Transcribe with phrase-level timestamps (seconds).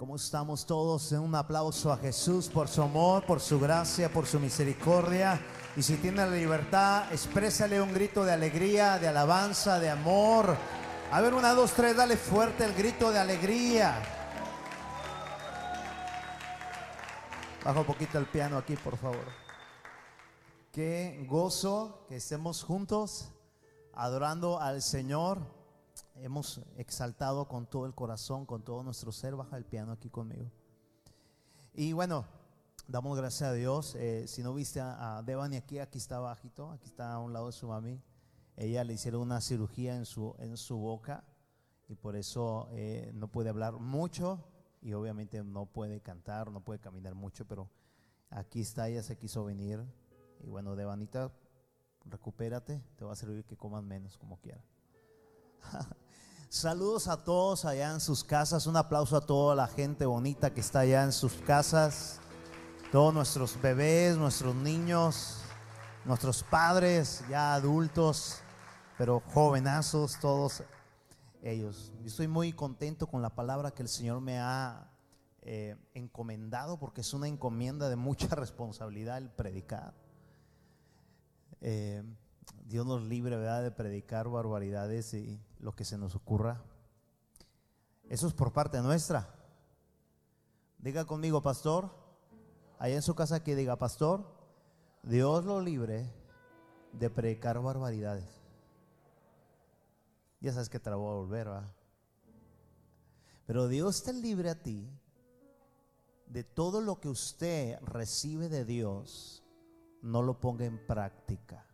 [0.00, 1.12] ¿Cómo estamos todos?
[1.12, 5.38] Un aplauso a Jesús por su amor, por su gracia, por su misericordia.
[5.76, 10.56] Y si tiene la libertad, exprésale un grito de alegría, de alabanza, de amor.
[11.12, 14.02] A ver, una, dos, tres, dale fuerte el grito de alegría.
[17.62, 19.26] Baja un poquito el piano aquí, por favor.
[20.72, 23.32] Qué gozo que estemos juntos
[23.92, 25.59] adorando al Señor
[26.22, 29.36] hemos exaltado con todo el corazón, con todo nuestro ser.
[29.36, 30.50] Baja el piano aquí conmigo.
[31.72, 32.24] Y bueno,
[32.88, 33.94] damos gracias a Dios.
[33.94, 37.46] Eh, si no viste a, Devani aquí, aquí está bajito, aquí está a un lado
[37.46, 38.02] de su mami.
[38.56, 41.24] Ella le hicieron una cirugía en su, en su boca
[41.88, 44.44] y por eso eh, no puede hablar mucho
[44.82, 47.70] y obviamente no puede cantar, no puede caminar mucho, pero
[48.30, 49.84] aquí está, ella se quiso venir.
[50.40, 51.32] Y bueno, Devanita,
[52.04, 54.62] recupérate, te va a servir que coman menos como quiera.
[56.52, 58.66] Saludos a todos allá en sus casas.
[58.66, 62.18] Un aplauso a toda la gente bonita que está allá en sus casas.
[62.90, 65.36] Todos nuestros bebés, nuestros niños,
[66.04, 68.40] nuestros padres ya adultos,
[68.98, 70.64] pero jovenazos, todos
[71.40, 71.92] ellos.
[72.00, 74.90] Yo estoy muy contento con la palabra que el Señor me ha
[75.42, 79.94] eh, encomendado porque es una encomienda de mucha responsabilidad el predicar.
[81.60, 82.02] Eh,
[82.64, 86.62] Dios nos libre, ¿verdad?, de predicar barbaridades y lo que se nos ocurra.
[88.08, 89.34] Eso es por parte nuestra.
[90.78, 91.90] Diga conmigo, pastor,
[92.78, 94.24] allá en su casa que diga, pastor,
[95.02, 96.12] Dios lo libre
[96.92, 98.40] de predicar barbaridades.
[100.40, 101.72] Ya sabes que te la voy a volver, ¿verdad?
[103.46, 104.88] Pero Dios te libre a ti
[106.26, 109.42] de todo lo que usted recibe de Dios,
[110.02, 111.66] no lo ponga en práctica.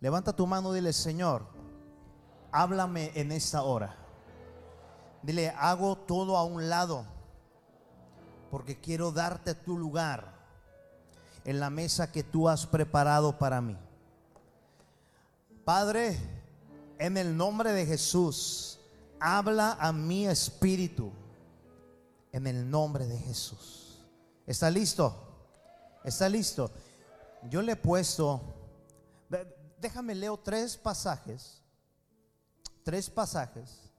[0.00, 1.46] Levanta tu mano y dile, Señor,
[2.60, 3.96] háblame en esta hora.
[5.22, 7.04] Dile, hago todo a un lado
[8.50, 10.34] porque quiero darte tu lugar
[11.44, 13.76] en la mesa que tú has preparado para mí.
[15.64, 16.18] Padre,
[16.98, 18.80] en el nombre de Jesús,
[19.20, 21.12] habla a mi espíritu.
[22.32, 24.04] En el nombre de Jesús.
[24.46, 25.14] ¿Está listo?
[26.04, 26.70] ¿Está listo?
[27.50, 28.40] Yo le he puesto
[29.80, 31.62] déjame leo tres pasajes,
[32.86, 33.90] tres pasajes,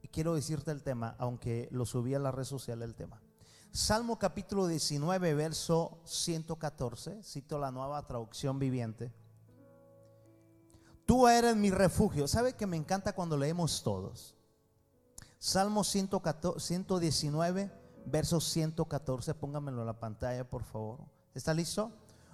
[0.00, 3.20] y quiero decirte el tema, aunque lo subí a la red social el tema.
[3.70, 9.12] Salmo capítulo 19, verso 114, cito la nueva traducción viviente.
[11.04, 12.26] Tú eres mi refugio.
[12.26, 14.34] ¿Sabe que me encanta cuando leemos todos?
[15.38, 17.70] Salmo 119,
[18.06, 19.34] verso 114.
[19.34, 21.00] Póngamelo en la pantalla, por favor.
[21.34, 21.92] ¿Está listo?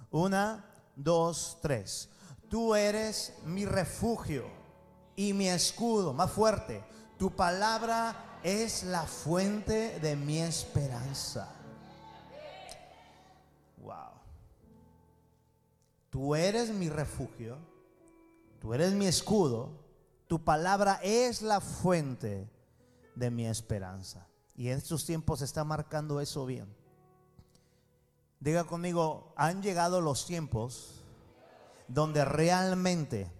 [0.09, 2.07] Una, dos, tres.
[2.47, 4.60] Tú eres mi refugio
[5.15, 6.83] y mi escudo, más fuerte.
[7.17, 11.49] Tu palabra es la fuente de mi esperanza.
[13.77, 14.11] Wow.
[16.09, 17.57] Tú eres mi refugio,
[18.59, 19.69] tú eres mi escudo,
[20.27, 22.49] tu palabra es la fuente
[23.15, 24.27] de mi esperanza.
[24.55, 26.67] Y en estos tiempos está marcando eso bien.
[28.39, 31.03] Diga conmigo, han llegado los tiempos
[31.87, 33.31] donde realmente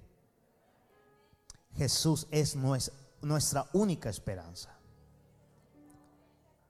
[1.75, 4.77] Jesús es nuestra única esperanza.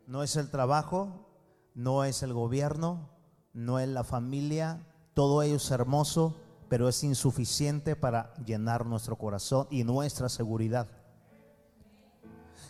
[0.08, 1.28] No es el trabajo,
[1.74, 3.10] no es el gobierno,
[3.54, 6.36] no es la familia, todo ello es hermoso,
[6.70, 10.88] pero es insuficiente para llenar nuestro corazón y nuestra seguridad.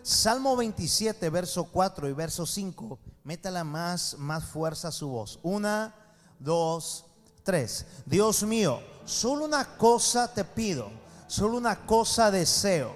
[0.03, 5.39] Salmo 27, verso 4 y verso 5, métala más, más fuerza a su voz.
[5.43, 5.93] Una,
[6.39, 7.05] dos,
[7.43, 7.85] tres.
[8.05, 10.89] Dios mío, solo una cosa te pido,
[11.31, 12.93] solo una cosa deseo.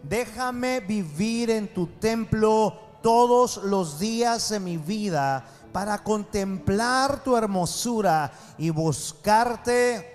[0.00, 2.72] Déjame vivir en tu templo
[3.02, 10.14] todos los días de mi vida para contemplar tu hermosura y buscarte.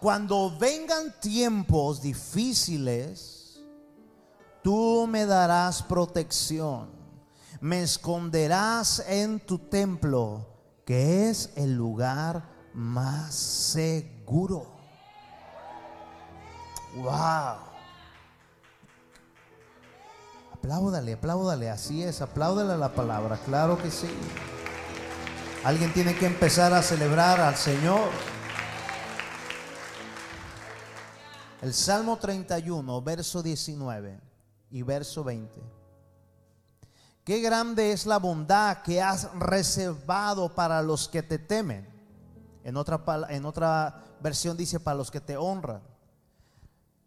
[0.00, 3.60] Cuando vengan tiempos difíciles,
[4.64, 6.90] tú me darás protección.
[7.60, 10.44] Me esconderás en tu templo,
[10.84, 14.71] que es el lugar más seguro.
[16.94, 17.72] Wow.
[20.52, 24.10] Apláudale, apláudale, así es, apláudale a la palabra, claro que sí.
[25.64, 28.10] Alguien tiene que empezar a celebrar al Señor.
[31.62, 34.20] El Salmo 31, verso 19
[34.70, 35.60] y verso 20.
[37.24, 41.88] Qué grande es la bondad que has reservado para los que te temen
[42.64, 45.91] en otra, en otra versión dice para los que te honran.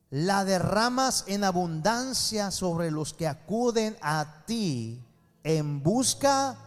[0.09, 5.03] La derramas en abundancia sobre los que acuden a ti
[5.43, 6.57] en busca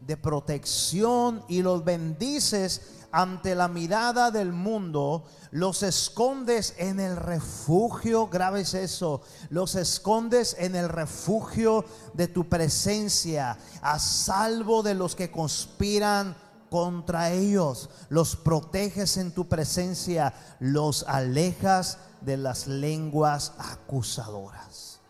[0.00, 8.26] de protección y los bendices ante la mirada del mundo, los escondes en el refugio,
[8.28, 9.20] grabes eso,
[9.50, 11.84] los escondes en el refugio
[12.14, 16.34] de tu presencia, a salvo de los que conspiran
[16.70, 25.00] contra ellos, los proteges en tu presencia, los alejas de las lenguas acusadoras.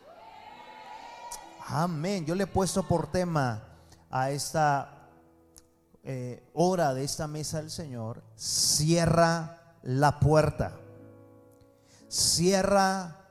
[1.66, 2.26] Amén.
[2.26, 3.62] Yo le he puesto por tema
[4.10, 5.02] a esta
[6.04, 10.76] eh, hora de esta mesa del Señor, cierra la puerta.
[12.08, 13.28] Cierra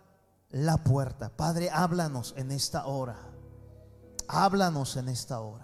[0.50, 1.30] la puerta.
[1.30, 3.18] Padre, háblanos en esta hora.
[4.28, 5.61] Háblanos en esta hora.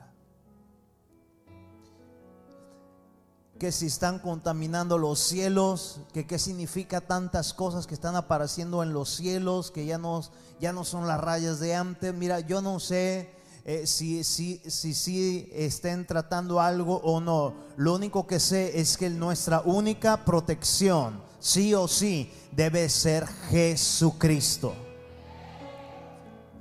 [3.57, 8.93] Que si están contaminando los cielos, que qué significa tantas cosas que están apareciendo en
[8.93, 10.21] los cielos, que ya no,
[10.59, 12.13] ya no son las rayas de antes.
[12.13, 13.31] Mira, yo no sé
[13.65, 17.53] eh, si, si, si, si estén tratando algo o no.
[17.75, 24.73] Lo único que sé es que nuestra única protección, sí o sí, debe ser Jesucristo.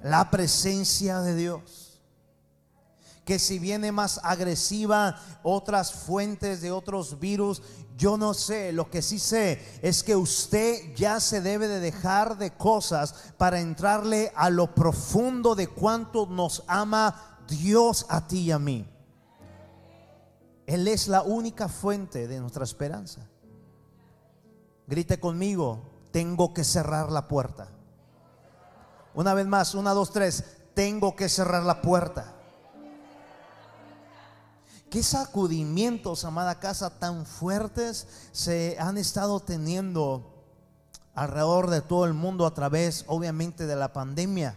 [0.02, 1.85] La presencia de Dios
[3.26, 7.60] que si viene más agresiva otras fuentes de otros virus,
[7.96, 12.38] yo no sé, lo que sí sé es que usted ya se debe de dejar
[12.38, 18.52] de cosas para entrarle a lo profundo de cuánto nos ama Dios a ti y
[18.52, 18.88] a mí.
[20.66, 23.28] Él es la única fuente de nuestra esperanza.
[24.86, 25.82] Grite conmigo,
[26.12, 27.72] tengo que cerrar la puerta.
[29.14, 30.44] Una vez más, una, dos, tres,
[30.74, 32.35] tengo que cerrar la puerta.
[34.90, 40.44] ¿Qué sacudimientos, amada casa, tan fuertes se han estado teniendo
[41.14, 44.56] alrededor de todo el mundo a través, obviamente, de la pandemia?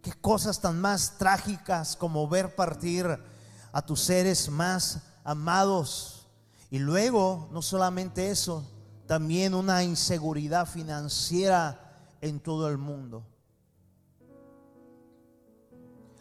[0.00, 3.06] ¿Qué cosas tan más trágicas como ver partir
[3.72, 6.28] a tus seres más amados?
[6.70, 8.64] Y luego, no solamente eso,
[9.06, 13.24] también una inseguridad financiera en todo el mundo.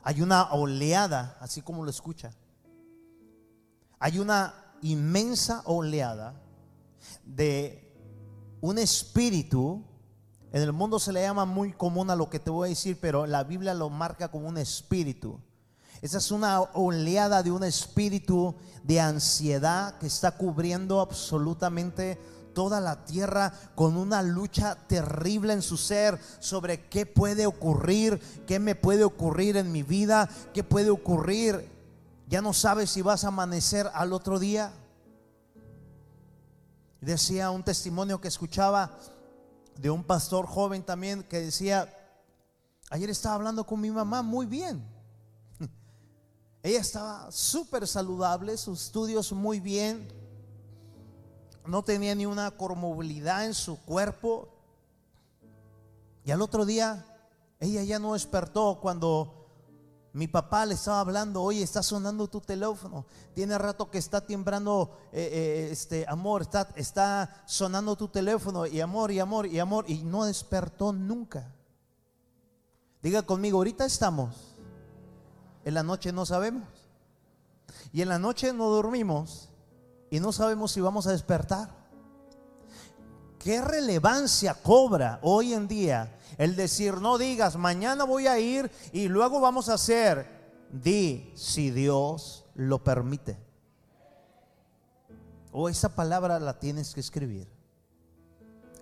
[0.03, 2.33] Hay una oleada, así como lo escucha,
[4.01, 6.33] hay una inmensa oleada
[7.23, 7.87] de
[8.59, 9.83] un espíritu.
[10.51, 12.97] En el mundo se le llama muy común a lo que te voy a decir,
[12.99, 15.39] pero la Biblia lo marca como un espíritu.
[16.01, 22.19] Esa es una oleada de un espíritu de ansiedad que está cubriendo absolutamente
[22.55, 28.57] toda la tierra con una lucha terrible en su ser sobre qué puede ocurrir, qué
[28.57, 31.69] me puede ocurrir en mi vida, qué puede ocurrir
[32.31, 34.71] ya no sabes si vas a amanecer al otro día.
[37.01, 38.97] Decía un testimonio que escuchaba
[39.77, 41.93] de un pastor joven también que decía,
[42.89, 44.81] ayer estaba hablando con mi mamá muy bien.
[46.63, 50.07] Ella estaba súper saludable, sus estudios muy bien,
[51.65, 54.47] no tenía ni una comorbilidad en su cuerpo.
[56.23, 57.05] Y al otro día,
[57.59, 59.40] ella ya no despertó cuando
[60.13, 63.05] mi papá le estaba hablando, oye, está sonando tu teléfono.
[63.33, 68.81] Tiene rato que está timbrando, eh, eh, este amor, está, está sonando tu teléfono y
[68.81, 71.53] amor y amor y amor y no despertó nunca.
[73.01, 74.35] Diga conmigo, ahorita estamos.
[75.63, 76.67] En la noche no sabemos.
[77.93, 79.49] Y en la noche no dormimos
[80.09, 81.80] y no sabemos si vamos a despertar.
[83.43, 89.07] ¿Qué relevancia cobra hoy en día el decir, no digas, mañana voy a ir y
[89.07, 90.27] luego vamos a hacer.
[90.71, 93.37] Di, si Dios lo permite.
[95.51, 97.47] O esa palabra la tienes que escribir.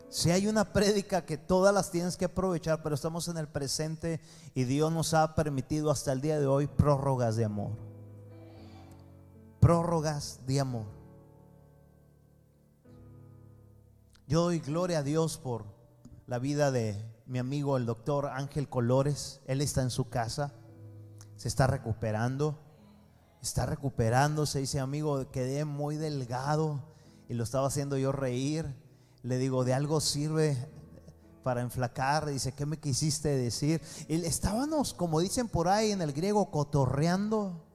[0.09, 4.19] Si hay una prédica que todas las tienes que aprovechar, pero estamos en el presente
[4.55, 7.71] y Dios nos ha permitido hasta el día de hoy prórrogas de amor.
[9.61, 10.98] Prórrogas de amor.
[14.29, 15.65] Yo doy gloria a Dios por
[16.27, 20.53] la vida de mi amigo el doctor Ángel Colores, él está en su casa,
[21.35, 22.59] se está recuperando,
[23.41, 26.79] está recuperándose, dice amigo, quedé muy delgado
[27.27, 28.71] y lo estaba haciendo yo reír.
[29.23, 30.55] Le digo, de algo sirve
[31.41, 32.27] para enflacar.
[32.27, 33.81] Dice, ¿qué me quisiste decir?
[34.07, 37.65] Y estábamos, como dicen por ahí en el griego, cotorreando.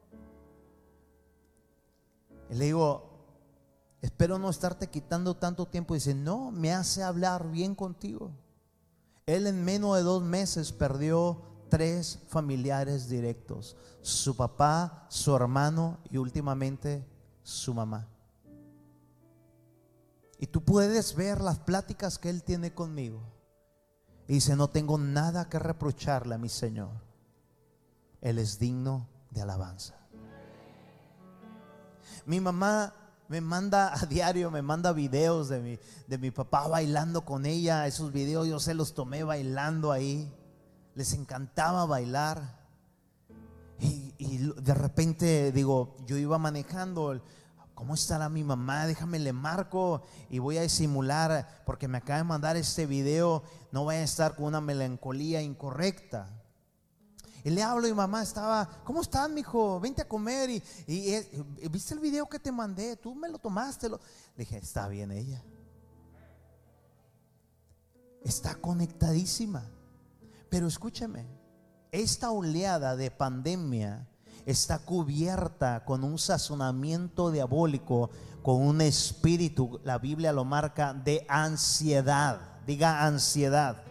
[2.48, 3.13] Le digo,
[4.04, 5.94] espero no estarte quitando tanto tiempo.
[5.94, 8.32] Dice, no, me hace hablar bien contigo.
[9.24, 16.18] Él en menos de dos meses perdió tres familiares directos, su papá, su hermano y
[16.18, 17.02] últimamente
[17.42, 18.06] su mamá.
[20.38, 23.22] Y tú puedes ver las pláticas que él tiene conmigo.
[24.28, 26.90] Y dice, no tengo nada que reprocharle a mi Señor.
[28.20, 29.94] Él es digno de alabanza.
[32.26, 37.24] Mi mamá me manda a diario, me manda videos de mi, de mi papá bailando
[37.24, 37.86] con ella.
[37.86, 40.32] Esos videos yo se los tomé bailando ahí.
[40.94, 42.64] Les encantaba bailar.
[43.78, 47.20] Y, de repente digo, yo iba manejando,
[47.74, 48.86] ¿cómo estará mi mamá?
[48.86, 53.84] Déjame le marco y voy a disimular porque me acaba de mandar este video, no
[53.84, 56.43] voy a estar con una melancolía incorrecta.
[57.44, 59.78] Y le hablo y mamá estaba, ¿cómo estás, mijo?
[59.78, 60.62] Vente a comer y,
[61.68, 63.90] viste el video que te mandé, tú me lo tomaste.
[63.90, 63.98] Lo...
[64.34, 65.44] Le dije, está bien ella.
[68.22, 69.62] Está conectadísima.
[70.48, 71.26] Pero escúcheme,
[71.92, 74.08] esta oleada de pandemia
[74.46, 78.08] está cubierta con un sazonamiento diabólico,
[78.42, 82.40] con un espíritu, la Biblia lo marca, de ansiedad.
[82.66, 83.82] Diga ansiedad.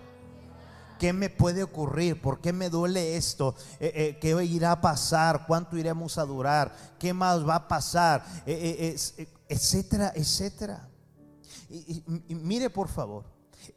[1.00, 2.22] ¿Qué me puede ocurrir?
[2.22, 3.56] ¿Por qué me duele esto?
[3.80, 5.46] Eh, eh, ¿Qué irá a pasar?
[5.48, 6.74] ¿Cuánto iremos a durar?
[7.00, 8.26] ¿Qué más va a pasar?
[8.46, 8.96] Eh,
[9.48, 10.90] etcétera, etcétera.
[11.70, 12.04] y
[12.36, 13.26] mire por favor,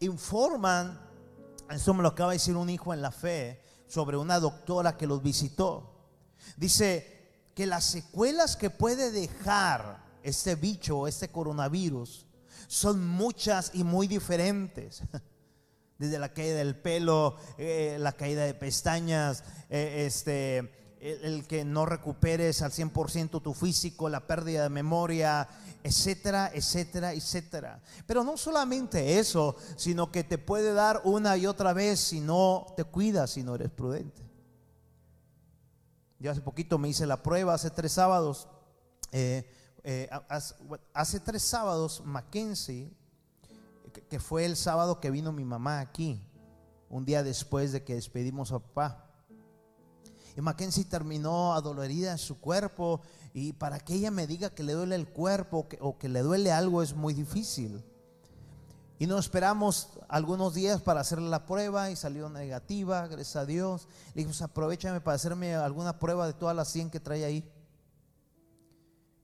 [0.00, 1.00] informan,
[1.70, 5.06] eso me lo acaba de decir un hijo en la fe, sobre una doctora que
[5.06, 5.94] los visitó.
[6.56, 12.26] Dice que las secuelas que puede dejar este bicho, este coronavirus,
[12.68, 15.02] son muchas y muy diferentes.
[15.98, 21.86] Desde la caída del pelo, eh, la caída de pestañas, eh, este, el, que no
[21.86, 25.48] recuperes al 100% tu físico, la pérdida de memoria,
[25.82, 27.80] etcétera, etcétera, etcétera.
[28.06, 32.66] Pero no solamente eso, sino que te puede dar una y otra vez si no
[32.76, 34.22] te cuidas, si no eres prudente.
[36.18, 38.48] Yo hace poquito me hice la prueba, hace tres sábados.
[39.12, 39.48] Eh,
[40.92, 42.90] hace tres sábados, Mackenzie,
[44.02, 46.22] que fue el sábado que vino mi mamá aquí,
[46.88, 49.02] un día después de que despedimos a papá.
[50.36, 53.00] Y Mackenzie terminó adolorida en su cuerpo
[53.32, 56.52] y para que ella me diga que le duele el cuerpo o que le duele
[56.52, 57.82] algo es muy difícil.
[58.98, 63.88] Y nos esperamos algunos días para hacerle la prueba y salió negativa, gracias a Dios.
[64.08, 67.50] Le dijimos, aprovechame para hacerme alguna prueba de todas las 100 que trae ahí.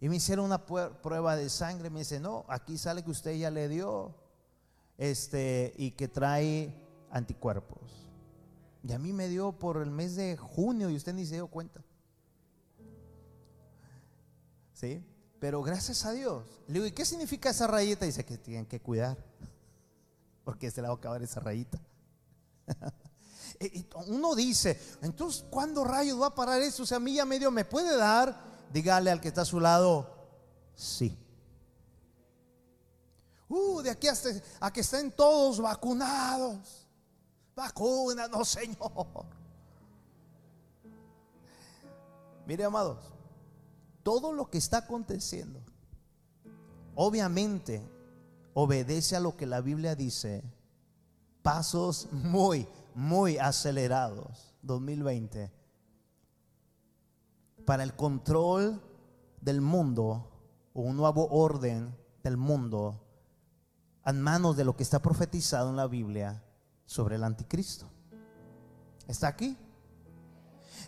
[0.01, 1.89] Y me hicieron una prueba de sangre.
[1.89, 4.15] Me dice, no, aquí sale que usted ya le dio
[4.99, 6.75] este, y que trae
[7.11, 8.09] anticuerpos.
[8.83, 11.47] Y a mí me dio por el mes de junio y usted ni se dio
[11.47, 11.83] cuenta.
[14.73, 15.05] ¿Sí?
[15.39, 16.45] Pero gracias a Dios.
[16.67, 18.05] Le digo, ¿y qué significa esa rayita?
[18.05, 19.17] Dice que tienen que cuidar
[20.45, 21.81] porque se le va a acabar esa rayita.
[24.09, 26.83] Uno dice, entonces, ¿cuándo rayos va a parar eso?
[26.83, 28.53] O sea, a mí ya medio me puede dar.
[28.73, 30.17] Dígale al que está a su lado,
[30.75, 31.17] sí.
[33.55, 34.31] Uh, de aquí hasta
[34.61, 36.89] a que estén todos vacunados.
[37.55, 39.27] Vacuna, no, Señor.
[42.47, 43.13] Mire, amados,
[44.03, 45.61] todo lo que está aconteciendo,
[46.95, 47.87] obviamente
[48.55, 50.43] obedece a lo que la Biblia dice,
[51.43, 55.53] pasos muy, muy acelerados, 2020,
[57.67, 58.81] para el control
[59.43, 60.31] del mundo
[60.73, 63.12] un nuevo orden del mundo
[64.05, 66.43] en manos de lo que está profetizado en la Biblia
[66.87, 67.87] sobre el anticristo.
[69.07, 69.57] ¿Está aquí?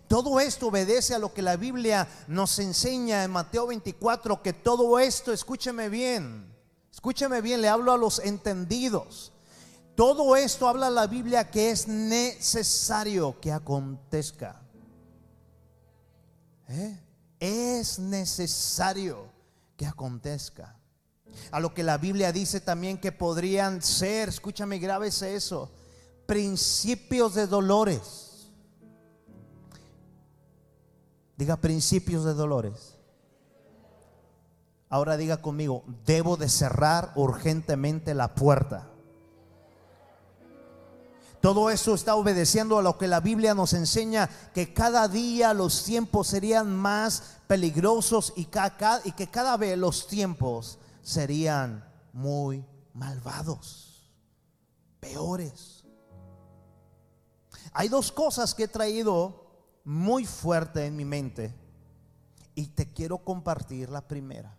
[0.08, 4.98] Todo esto obedece a lo que la Biblia nos enseña en Mateo 24, que todo
[4.98, 6.54] esto, escúcheme bien,
[6.94, 9.32] Escúcheme bien, le hablo a los entendidos.
[9.96, 14.62] Todo esto habla la Biblia que es necesario que acontezca.
[16.68, 17.00] ¿Eh?
[17.40, 19.26] Es necesario
[19.76, 20.78] que acontezca.
[21.50, 25.70] A lo que la Biblia dice también que podrían ser, escúchame, grábese eso,
[26.26, 28.48] principios de dolores.
[31.36, 32.96] Diga principios de dolores.
[34.88, 38.90] Ahora diga conmigo, debo de cerrar urgentemente la puerta.
[41.40, 45.84] Todo eso está obedeciendo a lo que la Biblia nos enseña, que cada día los
[45.84, 54.10] tiempos serían más peligrosos y que cada vez los tiempos serían muy malvados,
[54.98, 55.84] peores.
[57.72, 59.44] Hay dos cosas que he traído
[59.84, 61.54] muy fuerte en mi mente
[62.54, 64.56] y te quiero compartir la primera.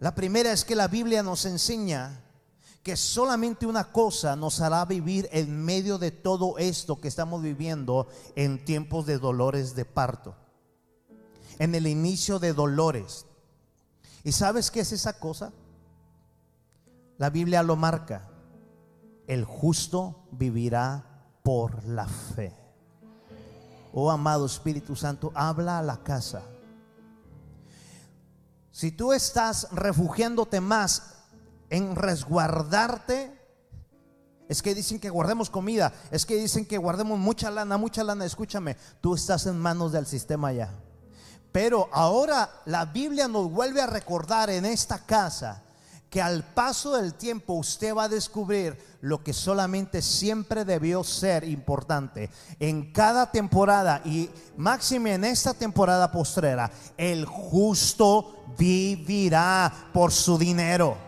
[0.00, 2.24] La primera es que la Biblia nos enseña
[2.82, 8.08] que solamente una cosa nos hará vivir en medio de todo esto que estamos viviendo
[8.34, 10.34] en tiempos de dolores de parto,
[11.58, 13.26] en el inicio de dolores.
[14.24, 15.52] ¿Y sabes qué es esa cosa?
[17.18, 18.28] La Biblia lo marca.
[19.28, 21.04] el justo vivirá
[21.42, 22.52] por la fe.
[23.92, 26.42] Oh amado Espíritu Santo, habla a la casa.
[28.70, 31.14] Si tú estás refugiándote más
[31.70, 33.38] en resguardarte,
[34.48, 38.24] es que dicen que guardemos comida, es que dicen que guardemos mucha lana, mucha lana,
[38.24, 40.72] escúchame, tú estás en manos del sistema ya.
[41.52, 45.62] Pero ahora la Biblia nos vuelve a recordar en esta casa
[46.12, 51.42] que al paso del tiempo usted va a descubrir lo que solamente siempre debió ser
[51.44, 52.30] importante.
[52.60, 54.28] En cada temporada y
[54.58, 60.98] máxime en esta temporada postrera, el justo vivirá por su dinero.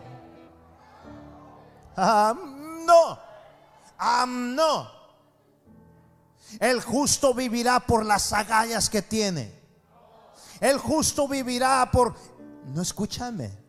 [1.95, 3.19] no,
[4.27, 4.91] no.
[6.59, 9.54] El justo vivirá por las agallas que tiene.
[10.59, 12.15] El justo vivirá por...
[12.65, 13.65] No escúchame.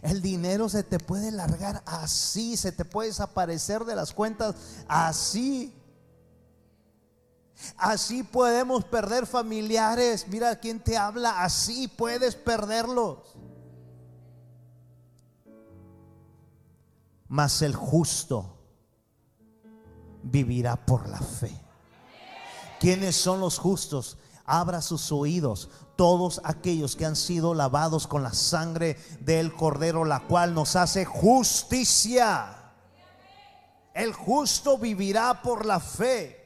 [0.00, 4.54] El dinero se te puede largar así, se te puede desaparecer de las cuentas
[4.88, 5.74] así.
[7.76, 10.26] Así podemos perder familiares.
[10.28, 13.18] Mira quién te habla, así puedes perderlos.
[17.28, 18.58] Mas el justo
[20.22, 21.52] vivirá por la fe.
[22.78, 24.18] ¿Quiénes son los justos?
[24.44, 30.20] Abra sus oídos, todos aquellos que han sido lavados con la sangre del cordero, la
[30.26, 32.72] cual nos hace justicia.
[33.94, 36.38] El justo vivirá por la fe.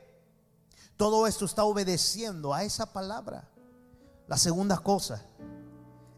[0.96, 3.48] Todo esto está obedeciendo a esa palabra.
[4.26, 5.24] La segunda cosa,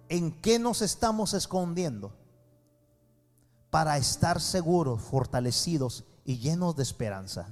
[0.08, 2.12] ¿en qué nos estamos escondiendo?
[3.70, 7.48] Para estar seguros, fortalecidos y llenos de esperanza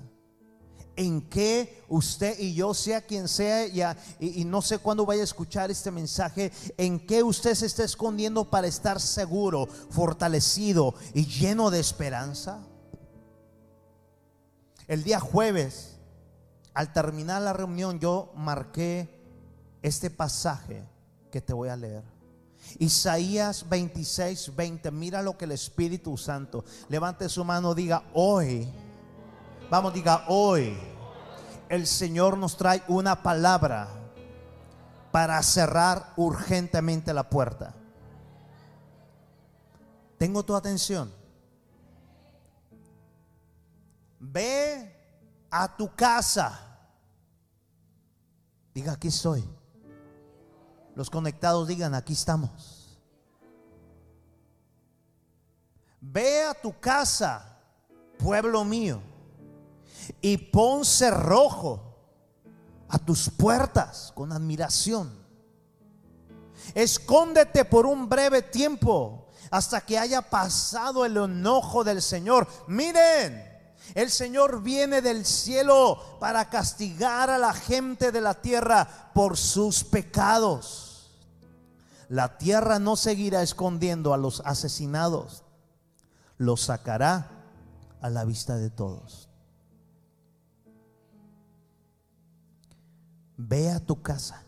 [0.96, 5.24] en que usted y yo, sea quien sea, y, y, no sé cuándo vaya a
[5.24, 11.70] escuchar este mensaje, en que usted se está escondiendo para estar seguro, fortalecido y lleno
[11.70, 12.60] de esperanza.
[14.88, 15.96] El día jueves,
[16.72, 19.08] al terminar la reunión, yo marqué
[19.82, 20.84] este pasaje
[21.30, 22.02] que te voy a leer.
[22.78, 24.90] Isaías 26, 20.
[24.90, 26.64] Mira lo que el Espíritu Santo.
[26.88, 28.68] Levante su mano, diga hoy
[29.68, 30.78] Vamos, diga, hoy
[31.68, 33.88] el Señor nos trae una palabra
[35.10, 37.74] para cerrar urgentemente la puerta.
[40.18, 41.12] Tengo tu atención.
[44.20, 44.94] Ve
[45.50, 46.78] a tu casa.
[48.72, 49.44] Diga, aquí estoy.
[50.94, 53.00] Los conectados digan, aquí estamos.
[56.00, 57.58] Ve a tu casa,
[58.16, 59.15] pueblo mío
[60.20, 61.86] y pon cerrojo
[62.88, 65.26] a tus puertas con admiración.
[66.74, 72.46] Escóndete por un breve tiempo hasta que haya pasado el enojo del Señor.
[72.66, 73.56] Miren,
[73.94, 79.84] el Señor viene del cielo para castigar a la gente de la tierra por sus
[79.84, 81.10] pecados.
[82.08, 85.42] La tierra no seguirá escondiendo a los asesinados,
[86.38, 87.30] los sacará
[88.00, 89.25] a la vista de todos.
[93.36, 94.42] Ve a tu casa,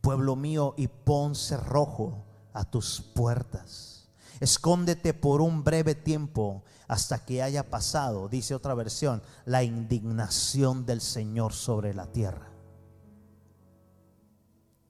[0.00, 4.08] pueblo mío, y pon cerrojo a tus puertas.
[4.40, 11.00] Escóndete por un breve tiempo hasta que haya pasado, dice otra versión, la indignación del
[11.00, 12.50] Señor sobre la tierra.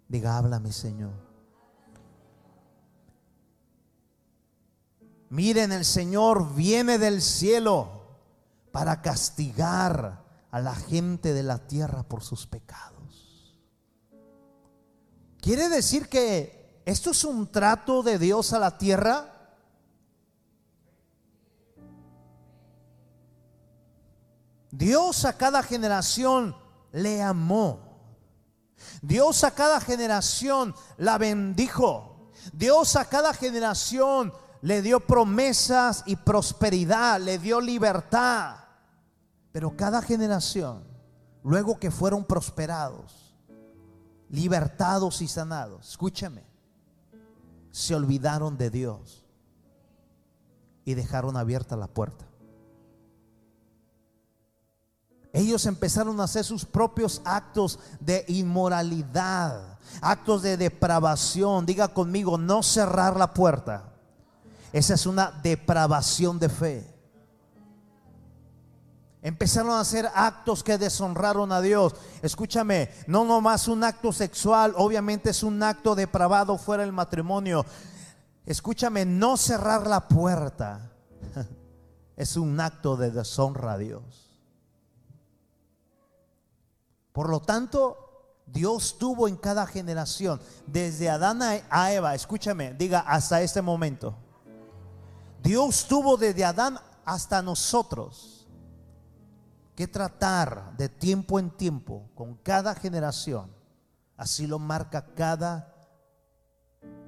[0.08, 1.12] Diga, háblame, Señor.
[5.28, 8.02] Miren, el Señor viene del cielo
[8.72, 10.19] para castigar
[10.50, 13.56] a la gente de la tierra por sus pecados.
[15.40, 19.56] ¿Quiere decir que esto es un trato de Dios a la tierra?
[24.70, 26.56] Dios a cada generación
[26.92, 27.90] le amó.
[29.02, 32.30] Dios a cada generación la bendijo.
[32.52, 34.32] Dios a cada generación
[34.62, 38.59] le dio promesas y prosperidad, le dio libertad.
[39.52, 40.84] Pero cada generación,
[41.42, 43.34] luego que fueron prosperados,
[44.28, 46.44] libertados y sanados, escúchame,
[47.70, 49.24] se olvidaron de Dios
[50.84, 52.26] y dejaron abierta la puerta.
[55.32, 61.66] Ellos empezaron a hacer sus propios actos de inmoralidad, actos de depravación.
[61.66, 63.92] Diga conmigo, no cerrar la puerta.
[64.72, 66.89] Esa es una depravación de fe.
[69.22, 71.94] Empezaron a hacer actos que deshonraron a Dios.
[72.22, 77.66] Escúchame, no nomás un acto sexual, obviamente es un acto depravado fuera del matrimonio.
[78.46, 80.90] Escúchame, no cerrar la puerta
[82.16, 84.30] es un acto de deshonra a Dios.
[87.12, 87.98] Por lo tanto,
[88.46, 94.14] Dios tuvo en cada generación, desde Adán a Eva, escúchame, diga hasta este momento.
[95.42, 98.39] Dios tuvo desde Adán hasta nosotros
[99.80, 103.50] que tratar de tiempo en tiempo con cada generación.
[104.14, 105.74] Así lo marca cada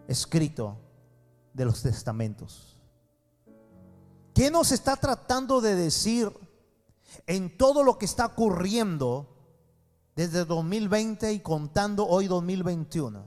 [0.08, 0.78] escrito
[1.52, 2.78] de los testamentos.
[4.32, 6.32] ¿Qué nos está tratando de decir
[7.26, 9.28] en todo lo que está ocurriendo
[10.16, 13.22] desde 2020 y contando hoy 2021?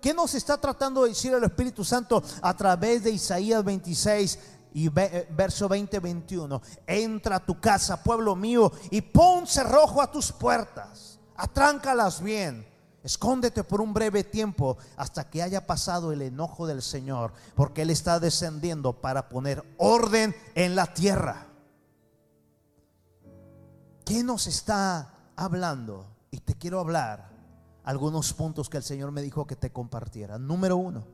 [0.00, 4.38] ¿Qué nos está tratando de decir el Espíritu Santo a través de Isaías 26
[4.76, 6.60] y eh, verso 20-21?
[6.86, 13.62] Entra a tu casa, pueblo mío, y pon cerrojo a tus puertas, atráncalas bien Escóndete
[13.62, 18.18] por un breve tiempo hasta que haya pasado el enojo del Señor, porque Él está
[18.18, 21.46] descendiendo para poner orden en la tierra.
[24.04, 26.04] ¿Qué nos está hablando?
[26.32, 27.30] Y te quiero hablar
[27.84, 30.36] algunos puntos que el Señor me dijo que te compartiera.
[30.36, 31.06] Número uno,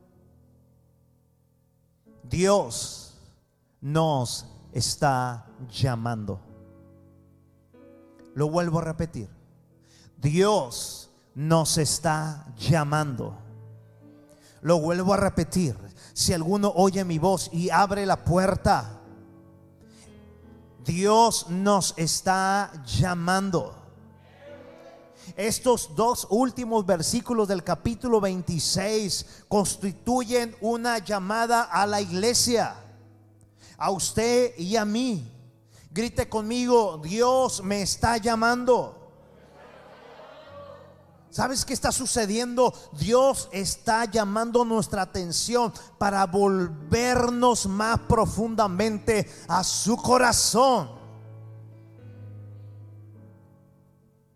[2.23, 3.12] Dios
[3.83, 6.39] nos está llamando.
[8.33, 9.29] Lo vuelvo a repetir.
[10.17, 13.37] Dios nos está llamando.
[14.61, 15.75] Lo vuelvo a repetir.
[16.13, 19.01] Si alguno oye mi voz y abre la puerta,
[20.85, 23.75] Dios nos está llamando.
[25.35, 32.82] Estos dos últimos versículos del capítulo 26 constituyen una llamada a la iglesia,
[33.83, 35.29] a usted y a mí.
[35.91, 38.97] Grite conmigo, Dios me está llamando.
[41.29, 42.73] ¿Sabes qué está sucediendo?
[42.93, 50.89] Dios está llamando nuestra atención para volvernos más profundamente a su corazón.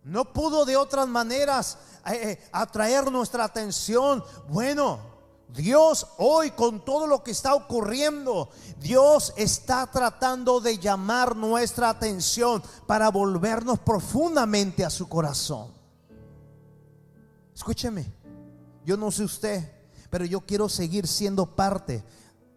[0.04, 4.22] No pudo de otras maneras eh, eh, atraer nuestra atención.
[4.50, 5.00] Bueno,
[5.50, 12.62] Dios hoy con todo lo que está ocurriendo, Dios está tratando de llamar nuestra atención
[12.86, 15.72] para volvernos profundamente a su corazón.
[17.56, 18.14] Escúcheme,
[18.86, 19.72] yo no sé usted,
[20.10, 22.04] pero yo quiero seguir siendo parte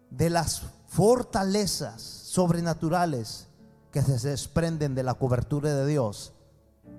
[0.09, 3.47] de las fortalezas sobrenaturales
[3.91, 6.33] que se desprenden de la cobertura de Dios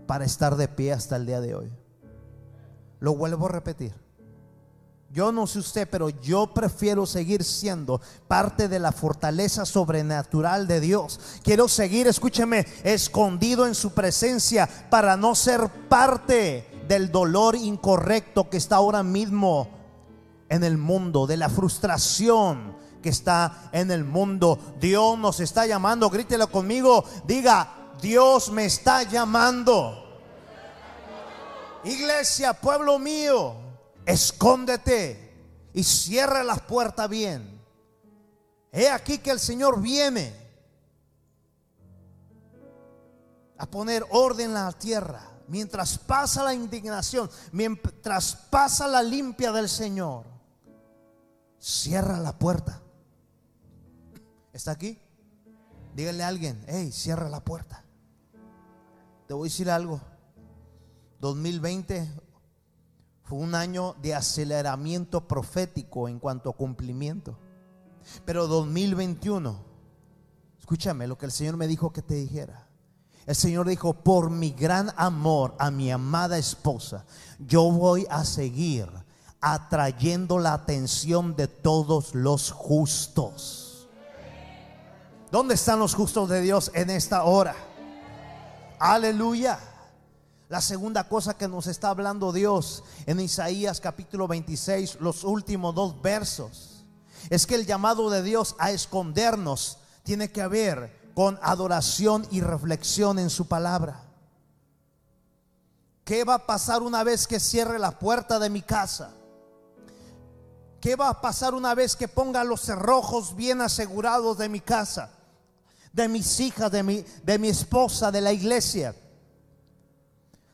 [0.06, 1.72] para estar de pie hasta el día de hoy.
[3.00, 4.01] Lo vuelvo a repetir.
[5.12, 10.80] Yo no sé usted, pero yo prefiero seguir siendo parte de la fortaleza sobrenatural de
[10.80, 11.20] Dios.
[11.42, 18.56] Quiero seguir, escúcheme, escondido en su presencia para no ser parte del dolor incorrecto que
[18.56, 19.68] está ahora mismo
[20.48, 24.58] en el mundo, de la frustración que está en el mundo.
[24.80, 29.98] Dios nos está llamando, grítelo conmigo, diga, Dios me está llamando.
[31.84, 33.71] Iglesia, pueblo mío,
[34.06, 35.32] escóndete
[35.72, 37.60] y cierra las puertas bien.
[38.72, 40.34] He aquí que el Señor viene
[43.58, 49.68] a poner orden en la tierra mientras pasa la indignación, mientras pasa la limpia del
[49.68, 50.24] Señor,
[51.58, 52.80] cierra la puerta.
[54.52, 54.98] ¿Está aquí?
[55.94, 57.84] Dígale a alguien, hey, cierra la puerta.
[59.26, 60.00] Te voy a decir algo.
[61.20, 62.10] 2020
[63.34, 67.38] un año de aceleramiento profético en cuanto a cumplimiento.
[68.24, 69.56] Pero 2021,
[70.58, 72.68] escúchame lo que el Señor me dijo que te dijera.
[73.26, 77.04] El Señor dijo, por mi gran amor a mi amada esposa,
[77.38, 78.88] yo voy a seguir
[79.40, 83.88] atrayendo la atención de todos los justos.
[85.30, 87.54] ¿Dónde están los justos de Dios en esta hora?
[88.78, 89.58] Aleluya.
[90.52, 96.02] La segunda cosa que nos está hablando Dios en Isaías capítulo 26, los últimos dos
[96.02, 96.84] versos,
[97.30, 103.18] es que el llamado de Dios a escondernos tiene que haber con adoración y reflexión
[103.18, 104.02] en su palabra.
[106.04, 109.14] ¿Qué va a pasar una vez que cierre la puerta de mi casa?
[110.82, 115.12] ¿Qué va a pasar una vez que ponga los cerrojos bien asegurados de mi casa,
[115.94, 118.94] de mis hijas, de mi, de mi esposa, de la iglesia?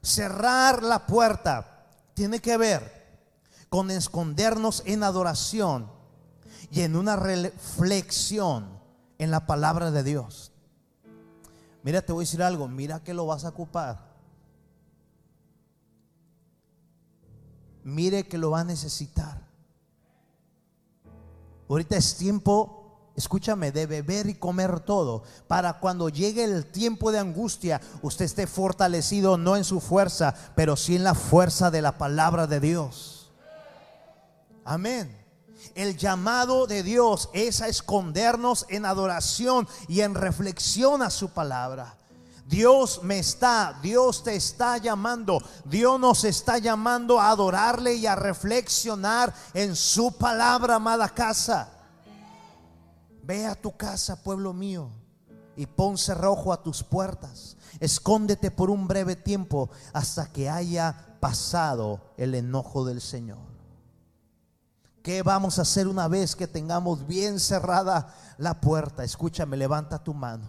[0.03, 2.99] Cerrar la puerta tiene que ver
[3.69, 5.91] con escondernos en adoración
[6.71, 8.79] y en una reflexión
[9.19, 10.53] en la palabra de Dios.
[11.83, 14.09] Mira, te voy a decir algo, mira que lo vas a ocupar.
[17.85, 19.47] Mire que lo va a necesitar.
[21.69, 22.78] Ahorita es tiempo
[23.19, 28.47] escúchame, de beber y comer todo, para cuando llegue el tiempo de angustia, usted esté
[28.47, 33.33] fortalecido no en su fuerza, pero sí en la fuerza de la palabra de Dios.
[34.65, 35.17] Amén.
[35.75, 41.97] El llamado de Dios es a escondernos en adoración y en reflexión a su palabra.
[42.47, 48.15] Dios me está, Dios te está llamando, Dios nos está llamando a adorarle y a
[48.15, 51.78] reflexionar en su palabra, amada casa.
[53.29, 54.89] Ve a tu casa, pueblo mío,
[55.55, 57.59] y pon cerrojo a tus puertas.
[57.79, 63.37] Escóndete por un breve tiempo hasta que haya pasado el enojo del Señor.
[65.03, 69.05] ¿Qué vamos a hacer una vez que tengamos bien cerrada la puerta?
[69.05, 70.47] Escúchame, levanta tu mano.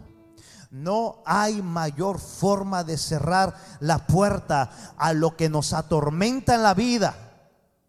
[0.72, 6.74] No hay mayor forma de cerrar la puerta a lo que nos atormenta en la
[6.74, 7.14] vida,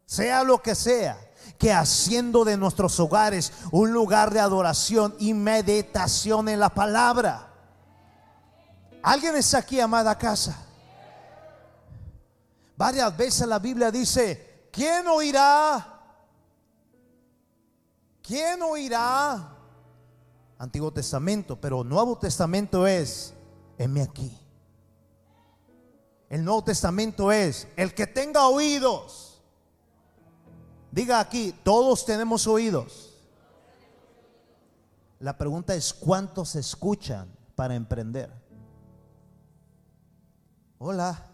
[0.05, 1.17] sea lo que sea,
[1.61, 7.53] que haciendo de nuestros hogares un lugar de adoración y meditación en la palabra.
[9.03, 10.57] ¿Alguien está aquí, amada casa?
[12.79, 16.01] Varias veces la Biblia dice, ¿quién oirá?
[18.23, 19.55] ¿Quién oirá?
[20.57, 23.35] Antiguo Testamento, pero Nuevo Testamento es,
[23.77, 24.35] heme aquí.
[26.31, 29.30] El Nuevo Testamento es, el que tenga oídos.
[30.91, 33.15] Diga aquí, todos tenemos oídos.
[35.21, 38.33] La pregunta es, ¿cuántos escuchan para emprender?
[40.79, 41.27] Hola.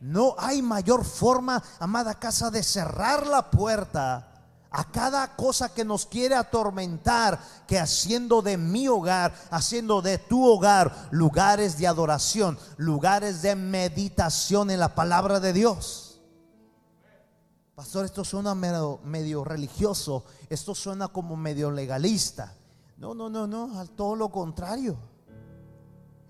[0.00, 4.28] No hay mayor forma, amada casa, de cerrar la puerta
[4.70, 10.46] a cada cosa que nos quiere atormentar, que haciendo de mi hogar, haciendo de tu
[10.46, 16.07] hogar lugares de adoración, lugares de meditación en la palabra de Dios.
[17.78, 22.52] Pastor, esto suena medio, religioso, esto suena como medio legalista.
[22.96, 24.98] No, no, no, no, al todo lo contrario.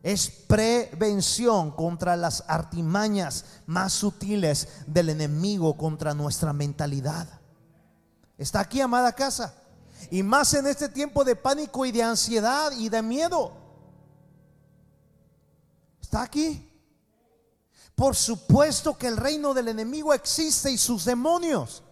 [0.02, 7.26] Es prevención contra las artimañas más sutiles del enemigo contra nuestra mentalidad.
[8.36, 9.54] Está aquí, amada casa.
[10.10, 13.52] Y más en este tiempo de pánico y de ansiedad y de miedo.
[16.02, 16.67] Está aquí.
[17.98, 21.82] Por supuesto que el reino del enemigo existe y sus demonios.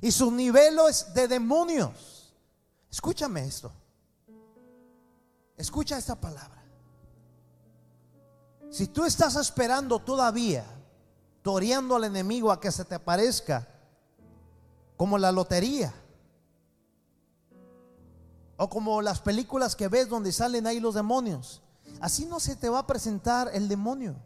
[0.00, 2.34] Y sus niveles de demonios.
[2.90, 3.70] Escúchame esto.
[5.56, 6.60] Escucha esta palabra.
[8.68, 10.64] Si tú estás esperando todavía,
[11.42, 13.68] toreando al enemigo a que se te aparezca,
[14.96, 15.94] como la lotería.
[18.56, 21.62] O como las películas que ves donde salen ahí los demonios.
[22.00, 24.16] Así no se te va a presentar el demonio.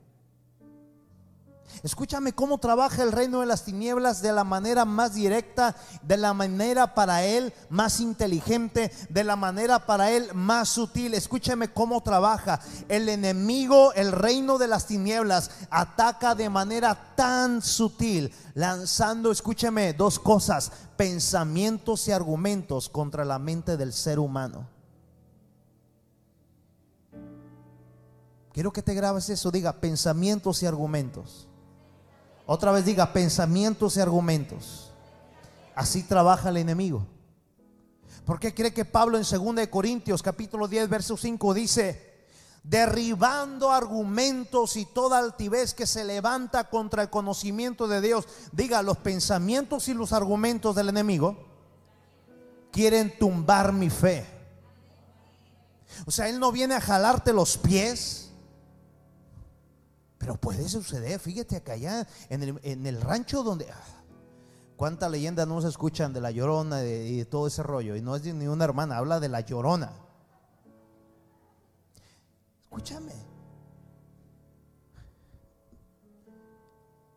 [1.82, 6.34] Escúchame cómo trabaja el reino de las tinieblas de la manera más directa, de la
[6.34, 11.14] manera para él más inteligente, de la manera para él más sutil.
[11.14, 12.60] Escúchame cómo trabaja.
[12.88, 20.18] El enemigo, el reino de las tinieblas, ataca de manera tan sutil, lanzando, escúchame, dos
[20.18, 24.68] cosas, pensamientos y argumentos contra la mente del ser humano.
[28.52, 31.48] Quiero que te grabes eso, diga pensamientos y argumentos.
[32.46, 34.90] Otra vez diga pensamientos y argumentos.
[35.74, 37.06] Así trabaja el enemigo.
[38.24, 42.12] ¿Por qué cree que Pablo en 2 Corintios capítulo 10 verso 5 dice,
[42.62, 48.28] derribando argumentos y toda altivez que se levanta contra el conocimiento de Dios?
[48.52, 51.36] Diga, los pensamientos y los argumentos del enemigo
[52.70, 54.26] quieren tumbar mi fe.
[56.06, 58.31] O sea, Él no viene a jalarte los pies.
[60.22, 63.68] Pero puede suceder, fíjate acá allá, en el, rancho donde...
[63.68, 63.84] Ah,
[64.76, 67.96] ¿Cuántas leyendas no se escuchan de la llorona y de, todo ese rollo?
[67.96, 69.92] Y no es ni una hermana, habla de la llorona.
[72.62, 73.12] Escúchame.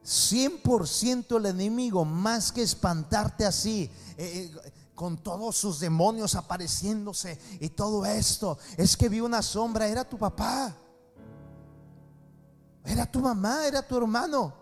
[0.04, 3.84] 100% el enemigo, más que espantarte así,
[4.18, 9.88] eh, eh, con todos sus demonios apareciéndose y todo esto, es que vi una sombra,
[9.88, 10.76] era tu papá.
[12.86, 14.54] Era tu mamá, era tu hermano.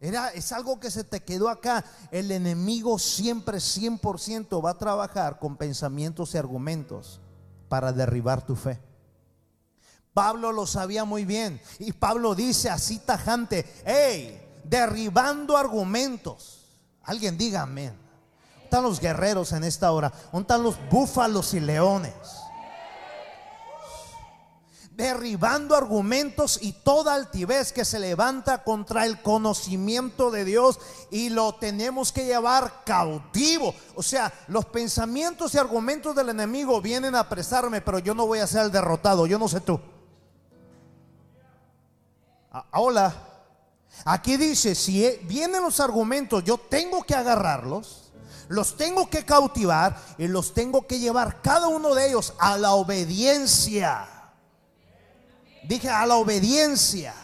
[0.00, 1.84] Era, es algo que se te quedó acá.
[2.10, 7.20] El enemigo siempre 100% va a trabajar con pensamientos y argumentos
[7.68, 8.80] para derribar tu fe.
[10.14, 11.60] Pablo lo sabía muy bien.
[11.78, 16.76] Y Pablo dice así tajante, hey, derribando argumentos.
[17.02, 17.94] Alguien diga amén.
[18.54, 20.12] ¿Dónde están los guerreros en esta hora?
[20.32, 22.14] ¿Dónde están los búfalos y leones?
[25.00, 30.78] Derribando argumentos y toda altivez que se levanta contra el conocimiento de Dios
[31.10, 33.74] y lo tenemos que llevar cautivo.
[33.94, 38.40] O sea, los pensamientos y argumentos del enemigo vienen a apresarme, pero yo no voy
[38.40, 39.80] a ser el derrotado, yo no sé tú.
[42.52, 43.14] Ah, hola.
[44.04, 48.12] Aquí dice, si vienen los argumentos, yo tengo que agarrarlos,
[48.48, 52.72] los tengo que cautivar y los tengo que llevar cada uno de ellos a la
[52.72, 54.19] obediencia.
[55.66, 57.14] Dije a la obediencia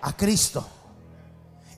[0.00, 0.66] a Cristo.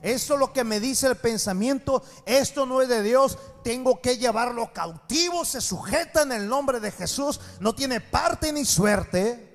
[0.01, 2.03] Esto es lo que me dice el pensamiento.
[2.25, 3.39] Esto no es de Dios.
[3.63, 5.43] Tengo que llevarlo cautivo.
[5.43, 7.39] Se sujeta en el nombre de Jesús.
[7.59, 9.51] No tiene parte ni suerte.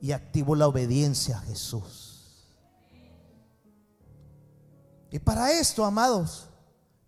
[0.00, 2.10] Y activo la obediencia a Jesús.
[5.10, 6.48] Y para esto, amados,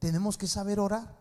[0.01, 1.17] tenemos que saber orar.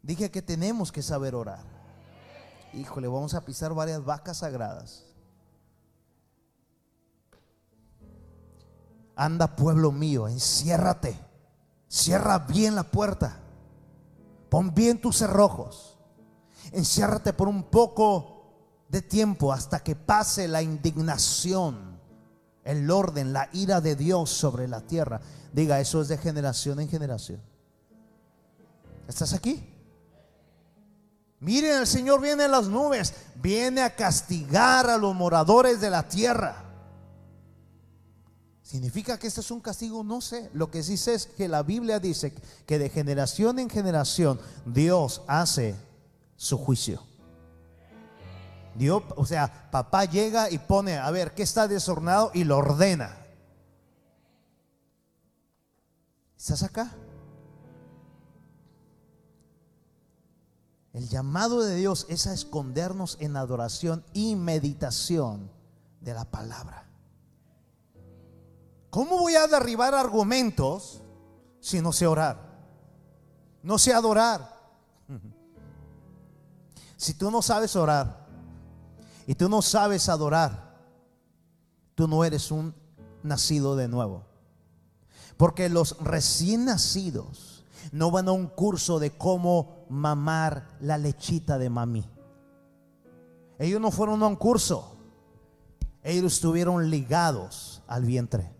[0.00, 1.81] Dije que tenemos que saber orar.
[2.74, 5.04] Híjole, vamos a pisar varias vacas sagradas.
[9.14, 11.18] Anda, pueblo mío, enciérrate.
[11.88, 13.40] Cierra bien la puerta.
[14.48, 15.98] Pon bien tus cerrojos.
[16.72, 18.32] Enciérrate por un poco
[18.88, 21.98] de tiempo hasta que pase la indignación,
[22.64, 25.20] el orden, la ira de Dios sobre la tierra.
[25.52, 27.40] Diga, eso es de generación en generación.
[29.08, 29.71] ¿Estás aquí?
[31.42, 36.08] Miren, el Señor viene en las nubes, viene a castigar a los moradores de la
[36.08, 36.54] tierra.
[38.62, 40.04] ¿Significa que este es un castigo?
[40.04, 40.50] No sé.
[40.54, 42.32] Lo que sí sé es que la Biblia dice
[42.64, 45.74] que de generación en generación Dios hace
[46.36, 47.02] su juicio.
[48.76, 52.30] Dios, o sea, papá llega y pone, a ver, ¿qué está desordenado?
[52.34, 53.18] Y lo ordena.
[56.38, 56.94] ¿Estás acá?
[60.92, 65.50] El llamado de Dios es a escondernos en adoración y meditación
[66.00, 66.86] de la palabra.
[68.90, 71.00] ¿Cómo voy a derribar argumentos
[71.60, 72.38] si no sé orar?
[73.62, 74.60] No sé adorar.
[76.94, 78.28] Si tú no sabes orar
[79.26, 80.78] y tú no sabes adorar,
[81.96, 82.76] tú no eres un
[83.24, 84.24] nacido de nuevo.
[85.36, 87.51] Porque los recién nacidos
[87.90, 92.08] no van a un curso de cómo mamar la lechita de mami.
[93.58, 94.96] Ellos no fueron a un curso.
[96.02, 98.52] Ellos estuvieron ligados al vientre.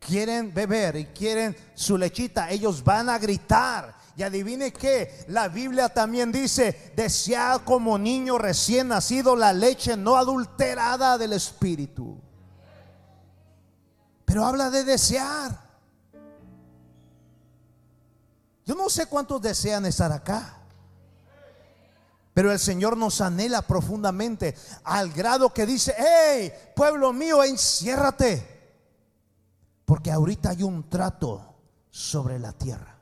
[0.00, 2.50] Quieren beber y quieren su lechita.
[2.50, 3.94] Ellos van a gritar.
[4.16, 10.16] Y adivine que la Biblia también dice, desead como niño recién nacido la leche no
[10.16, 12.18] adulterada del Espíritu.
[14.24, 15.65] Pero habla de desear.
[18.66, 20.58] Yo no sé cuántos desean estar acá.
[22.34, 28.44] Pero el Señor nos anhela profundamente al grado que dice, hey, pueblo mío, enciérrate.
[29.86, 31.54] Porque ahorita hay un trato
[31.90, 32.98] sobre la tierra.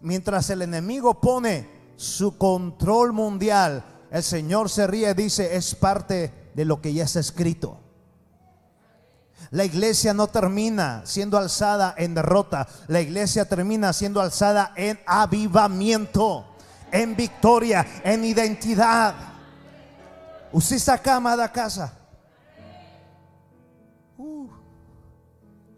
[0.00, 6.50] Mientras el enemigo pone su control mundial, el Señor se ríe y dice, es parte
[6.54, 7.78] de lo que ya está escrito.
[9.50, 12.66] La iglesia no termina siendo alzada en derrota.
[12.88, 16.46] La iglesia termina siendo alzada en avivamiento,
[16.90, 19.14] en victoria, en identidad.
[20.52, 21.92] Usted está acá, amada casa.
[24.18, 24.48] Uh,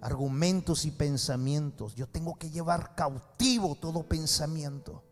[0.00, 1.94] argumentos y pensamientos.
[1.94, 5.02] Yo tengo que llevar cautivo todo pensamiento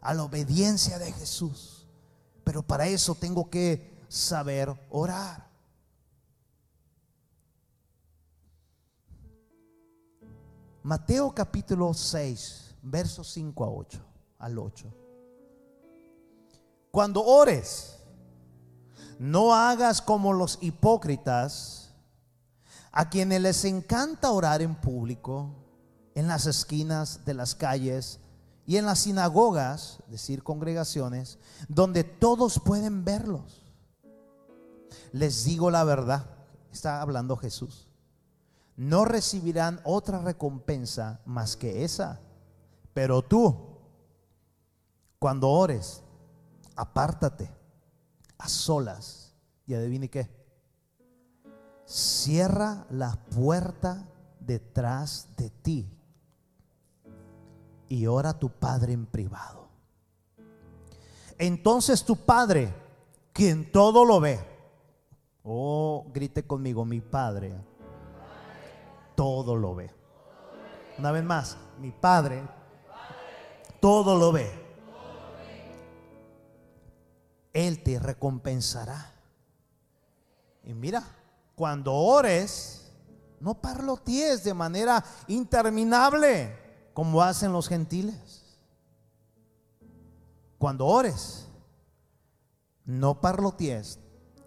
[0.00, 1.86] a la obediencia de Jesús.
[2.44, 5.51] Pero para eso tengo que saber orar.
[10.84, 14.00] Mateo capítulo 6, versos 5 a 8,
[14.40, 14.92] al 8.
[16.90, 18.00] Cuando ores,
[19.20, 21.94] no hagas como los hipócritas,
[22.90, 25.54] a quienes les encanta orar en público,
[26.16, 28.18] en las esquinas de las calles
[28.66, 33.62] y en las sinagogas, decir congregaciones, donde todos pueden verlos.
[35.12, 36.26] Les digo la verdad,
[36.72, 37.86] está hablando Jesús
[38.76, 42.20] no recibirán otra recompensa más que esa.
[42.94, 43.56] Pero tú,
[45.18, 46.02] cuando ores,
[46.76, 47.50] apártate
[48.38, 49.34] a solas
[49.66, 50.28] y adivine qué.
[51.84, 54.08] Cierra la puerta
[54.40, 55.88] detrás de ti
[57.88, 59.68] y ora a tu Padre en privado.
[61.38, 62.72] Entonces tu Padre,
[63.32, 64.40] quien todo lo ve,
[65.42, 67.54] oh, grite conmigo, mi Padre
[69.14, 69.90] todo lo ve.
[70.98, 72.42] Una vez más, mi Padre
[73.82, 74.48] todo lo ve.
[77.52, 79.12] Él te recompensará.
[80.64, 81.02] Y mira,
[81.56, 82.92] cuando ores,
[83.40, 86.56] no parlotees de manera interminable
[86.94, 88.60] como hacen los gentiles.
[90.58, 91.48] Cuando ores,
[92.84, 93.98] no parlotees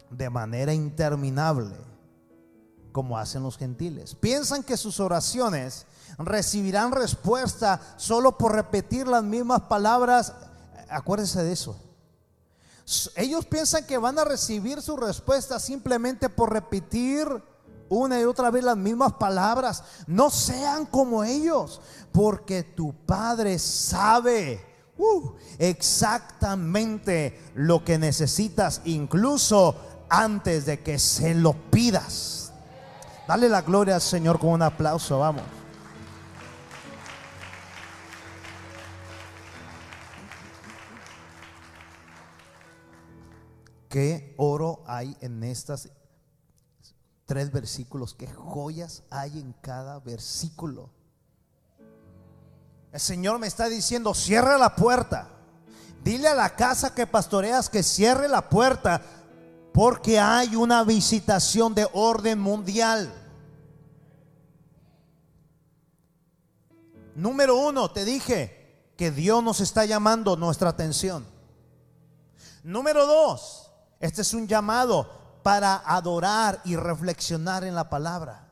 [0.09, 1.75] de manera interminable
[2.95, 4.15] como hacen los gentiles.
[4.15, 5.85] Piensan que sus oraciones
[6.17, 10.31] recibirán respuesta solo por repetir las mismas palabras.
[10.87, 11.75] Acuérdense de eso.
[13.17, 17.27] Ellos piensan que van a recibir su respuesta simplemente por repetir
[17.89, 19.83] una y otra vez las mismas palabras.
[20.07, 21.81] No sean como ellos,
[22.13, 24.65] porque tu Padre sabe
[24.97, 29.75] uh, exactamente lo que necesitas, incluso
[30.07, 32.44] antes de que se lo pidas.
[33.27, 35.43] Dale la gloria al Señor con un aplauso, vamos.
[43.95, 45.87] qué oro hay en estas
[47.25, 50.89] tres versículos, qué joyas hay en cada versículo.
[52.91, 55.29] El Señor me está diciendo, cierra la puerta.
[56.03, 59.01] Dile a la casa que pastoreas que cierre la puerta
[59.75, 63.13] porque hay una visitación de orden mundial.
[67.13, 71.25] Número uno, te dije que Dios nos está llamando nuestra atención.
[72.63, 73.69] Número dos,
[73.99, 75.09] este es un llamado
[75.43, 78.47] para adorar y reflexionar en la palabra.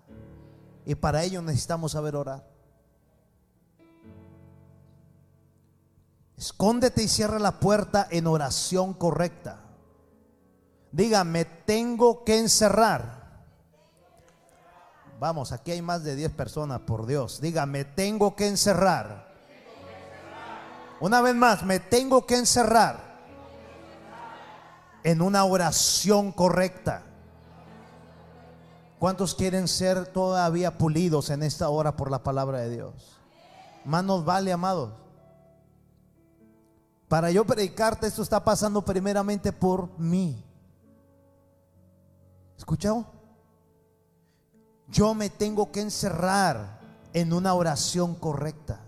[0.86, 2.46] Y para ello necesitamos saber orar.
[6.36, 9.63] Escóndete y cierra la puerta en oración correcta.
[10.94, 13.24] Diga, me tengo que encerrar.
[15.20, 17.42] Vamos, aquí hay más de 10 personas, por Dios.
[17.42, 19.34] Diga, me tengo que encerrar.
[21.00, 23.00] Una vez más, me tengo que encerrar
[25.04, 27.02] en una oración correcta.
[29.00, 33.18] ¿Cuántos quieren ser todavía pulidos en esta hora por la palabra de Dios?
[33.84, 34.94] Más nos vale, amados.
[37.08, 40.53] Para yo predicarte, esto está pasando primeramente por mí.
[42.64, 43.06] ¿Escuchado?
[44.88, 46.80] Yo me tengo que encerrar
[47.12, 48.80] en una oración correcta.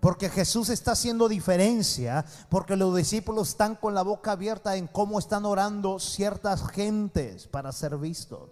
[0.00, 5.18] Porque Jesús está haciendo diferencia, porque los discípulos están con la boca abierta en cómo
[5.18, 8.48] están orando ciertas gentes para ser vistos.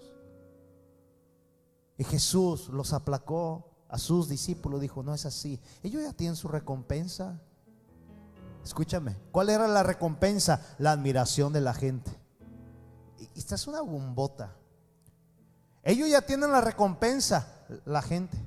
[1.96, 6.48] Y Jesús los aplacó a sus discípulos, dijo, no es así, ellos ya tienen su
[6.48, 7.40] recompensa.
[8.62, 10.60] Escúchame, ¿cuál era la recompensa?
[10.76, 12.19] La admiración de la gente.
[13.34, 14.54] Esta es una bombota.
[15.82, 18.38] Ellos ya tienen la recompensa, la gente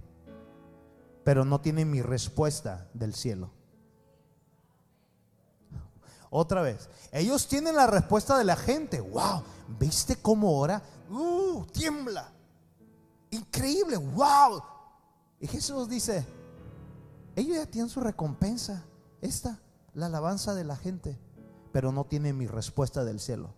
[1.24, 3.52] pero no tiene mi respuesta del cielo.
[6.30, 9.00] Otra vez, ellos tienen la respuesta de la gente.
[9.00, 9.44] Wow,
[9.80, 10.82] ¿viste cómo ora?
[11.10, 12.32] Uh, tiembla.
[13.30, 14.62] Increíble, wow.
[15.40, 16.26] Y Jesús dice,
[17.36, 18.84] ellos ya tienen su recompensa.
[19.22, 19.60] Esta,
[19.94, 21.20] la alabanza de la gente,
[21.72, 23.54] pero no tiene mi respuesta del cielo.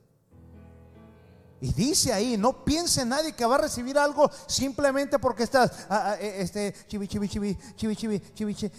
[1.66, 6.11] Y dice ahí, no piense nadie que va a recibir algo simplemente porque estás, ah,
[6.11, 8.72] ah, eh, este, chibi, chibi, chibi, chibi, chibi, chibi,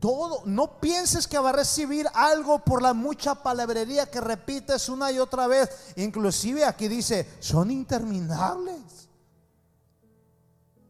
[0.00, 5.12] todo, no pienses que va a recibir algo por la mucha palabrería que repites una
[5.12, 5.70] y otra vez.
[5.94, 9.08] Inclusive aquí dice, son interminables.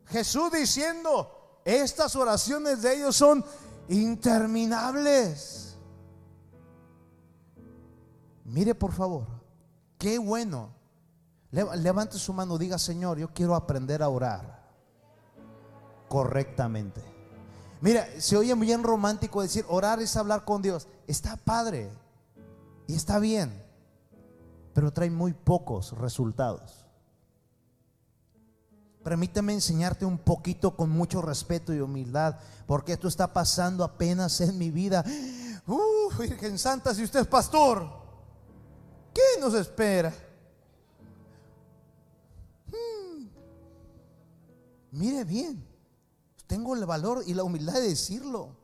[0.07, 3.45] Jesús diciendo, estas oraciones de ellos son
[3.91, 5.75] interminables.
[8.47, 9.27] Mire por favor,
[9.99, 10.76] qué bueno
[11.57, 14.63] Levante su mano, diga, Señor, yo quiero aprender a orar
[16.07, 17.01] correctamente.
[17.81, 20.87] Mira, se oye bien romántico decir, orar es hablar con Dios.
[21.07, 21.91] Está padre
[22.87, 23.65] y está bien,
[24.75, 26.85] pero trae muy pocos resultados.
[29.03, 34.59] Permíteme enseñarte un poquito con mucho respeto y humildad, porque esto está pasando apenas en
[34.59, 35.03] mi vida.
[35.67, 37.89] Uh, Virgen Santa, si usted es pastor,
[39.15, 40.13] ¿qué nos espera?
[44.97, 45.63] Mire bien,
[46.47, 48.57] tengo el valor y la humildad de decirlo.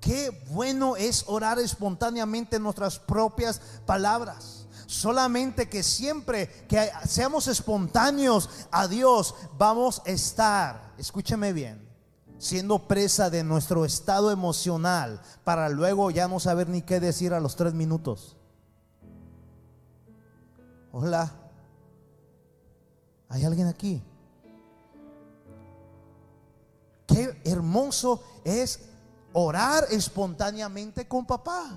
[0.00, 4.66] Qué bueno es orar espontáneamente nuestras propias palabras.
[4.86, 11.88] Solamente que siempre que seamos espontáneos a Dios, vamos a estar, escúcheme bien,
[12.38, 17.38] siendo presa de nuestro estado emocional para luego ya no saber ni qué decir a
[17.38, 18.36] los tres minutos.
[20.90, 21.32] Hola,
[23.28, 24.02] ¿hay alguien aquí?
[27.10, 28.80] Qué hermoso es
[29.32, 31.76] orar espontáneamente con papá.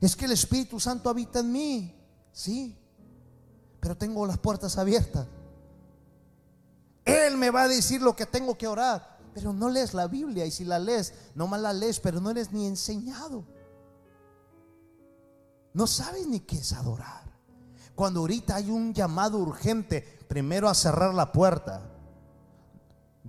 [0.00, 1.94] Es que el Espíritu Santo habita en mí.
[2.32, 2.76] Sí,
[3.80, 5.26] pero tengo las puertas abiertas.
[7.04, 9.18] Él me va a decir lo que tengo que orar.
[9.32, 12.30] Pero no lees la Biblia y si la lees, no más la lees, pero no
[12.30, 13.44] eres ni enseñado.
[15.72, 17.30] No sabes ni qué es adorar.
[17.94, 21.82] Cuando ahorita hay un llamado urgente, primero a cerrar la puerta.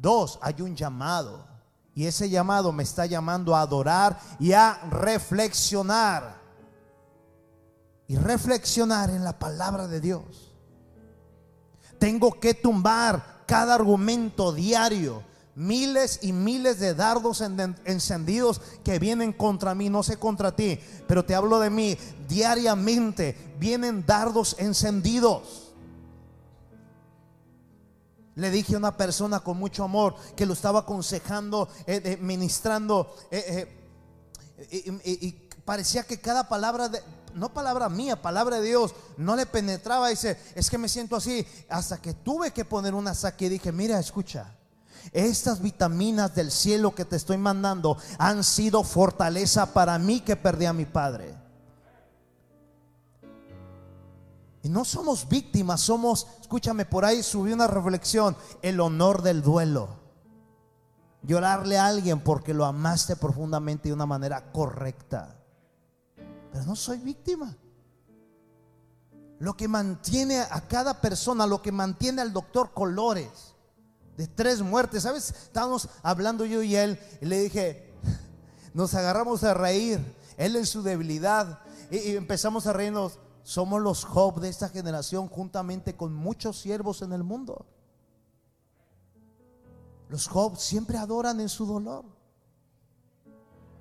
[0.02, 1.45] Dos, hay un llamado.
[1.93, 6.41] Y ese llamado me está llamando a adorar y a reflexionar.
[8.08, 10.54] Y reflexionar en la palabra de Dios.
[11.99, 15.24] Tengo que tumbar cada argumento diario
[15.56, 21.26] miles y miles de dardos encendidos que vienen contra mí, no sé contra ti, pero
[21.26, 21.97] te hablo de mí.
[22.28, 25.61] Diariamente vienen dardos encendidos.
[28.36, 33.14] Le dije a una persona con mucho amor que lo estaba aconsejando, eh, eh, ministrando,
[33.30, 33.78] eh,
[34.72, 35.32] y,
[35.66, 37.02] parecía que cada palabra de,
[37.36, 40.10] no palabra mía, palabra de Dios, no le penetraba.
[40.10, 41.46] Dice, es que me siento así.
[41.70, 44.56] Hasta que tuve que poner una saque y dije, mira, escucha.
[45.12, 50.66] Estas vitaminas del cielo que te estoy mandando han sido fortaleza para mí que perdí
[50.66, 51.41] a mi padre.
[54.64, 59.89] Y no somos víctimas, somos, escúchame, por ahí subí una reflexión, el honor del duelo.
[61.24, 65.36] Llorarle a alguien porque lo amaste profundamente de una manera correcta.
[66.51, 67.55] Pero no soy víctima.
[69.39, 73.55] Lo que mantiene a cada persona, lo que mantiene al doctor Colores,
[74.18, 75.03] de tres muertes.
[75.03, 75.32] ¿Sabes?
[75.32, 77.93] Estábamos hablando yo y él y le dije,
[78.74, 79.99] nos agarramos a reír,
[80.38, 81.59] él en su debilidad
[81.89, 83.20] y, empezamos a reírnos.
[83.44, 87.66] Somos los Job de esta generación juntamente con muchos siervos en el mundo.
[90.10, 92.06] Los Job siempre adoran en su dolor.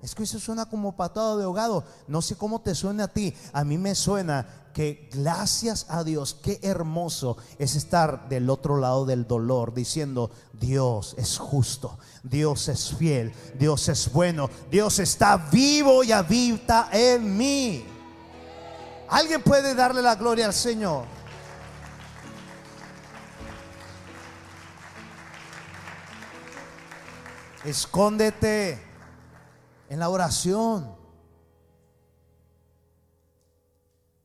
[0.01, 1.83] Es que eso suena como patado de ahogado.
[2.07, 3.35] No sé cómo te suena a ti.
[3.53, 9.05] A mí me suena que gracias a Dios, qué hermoso es estar del otro lado
[9.05, 16.03] del dolor diciendo, Dios es justo, Dios es fiel, Dios es bueno, Dios está vivo
[16.03, 17.85] y habita en mí.
[19.11, 21.05] ¿Alguien puede darle la gloria al Señor?
[27.65, 28.81] Escóndete
[29.89, 30.95] en la oración.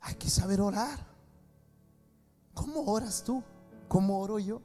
[0.02, 1.04] Hay que saber orar.
[2.54, 3.42] ¿Cómo oras tú?
[3.88, 4.62] ¿Cómo oro yo?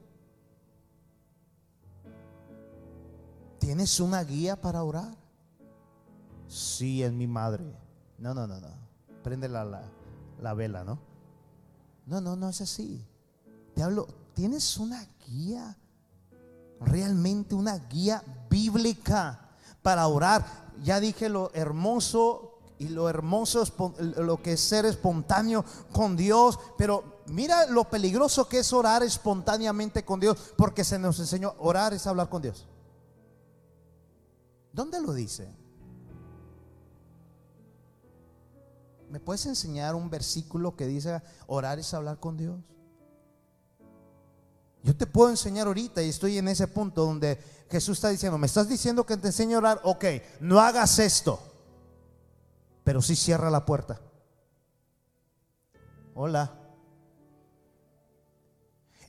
[3.58, 5.16] ¿Tienes una guía para orar?
[6.46, 7.64] Sí, es mi madre.
[8.18, 8.68] No, no, no, no.
[9.24, 9.82] Prende la, la,
[10.42, 10.98] la vela, ¿no?
[12.06, 13.06] No, no, no es así.
[13.74, 15.78] Te hablo, ¿tienes una guía?
[16.80, 19.38] Realmente una guía bíblica
[19.82, 23.64] para orar ya dije lo hermoso y lo hermoso
[23.98, 30.04] lo que es ser espontáneo con Dios, pero mira lo peligroso que es orar espontáneamente
[30.04, 32.66] con Dios, porque se nos enseñó, orar es hablar con Dios.
[34.72, 35.54] ¿Dónde lo dice?
[39.12, 42.58] ¿Me puedes enseñar un versículo que dice orar es hablar con Dios?
[44.82, 47.38] Yo te puedo enseñar ahorita y estoy en ese punto donde
[47.70, 50.04] Jesús está diciendo, me estás diciendo que te enseño a orar, ok,
[50.40, 51.38] no hagas esto,
[52.84, 54.00] pero sí cierra la puerta.
[56.14, 56.50] Hola.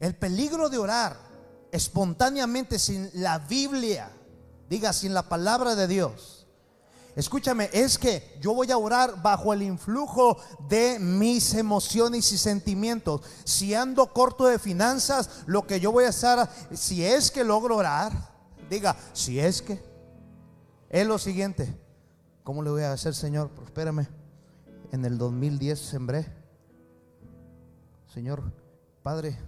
[0.01, 1.17] El peligro de orar
[1.71, 4.11] espontáneamente sin la Biblia,
[4.67, 6.42] diga, sin la palabra de Dios,
[7.15, 10.37] Escúchame, es que yo voy a orar bajo el influjo
[10.67, 13.21] de mis emociones y sentimientos.
[13.43, 16.39] Si ando corto de finanzas, lo que yo voy a hacer,
[16.73, 18.11] si es que logro orar,
[18.67, 19.79] diga, si es que,
[20.89, 21.79] es lo siguiente.
[22.43, 23.49] ¿Cómo le voy a hacer, Señor?
[23.49, 24.07] Prospérame.
[24.91, 26.25] En el 2010 sembré.
[28.11, 28.43] Señor,
[29.03, 29.39] Padre,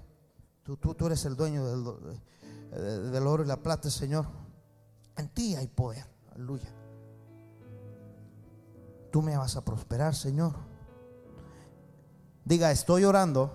[0.64, 4.28] tú, tú, tú eres el dueño del, del oro y la plata, Señor.
[5.18, 6.06] En ti hay poder.
[6.34, 6.75] Aleluya
[9.16, 10.52] tú me vas a prosperar, Señor.
[12.44, 13.50] Diga, estoy orando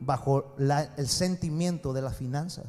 [0.00, 2.64] bajo el sentimiento de las finanzas.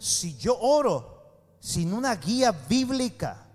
[0.00, 1.22] Si yo oro
[1.60, 3.46] sin una guía bíblica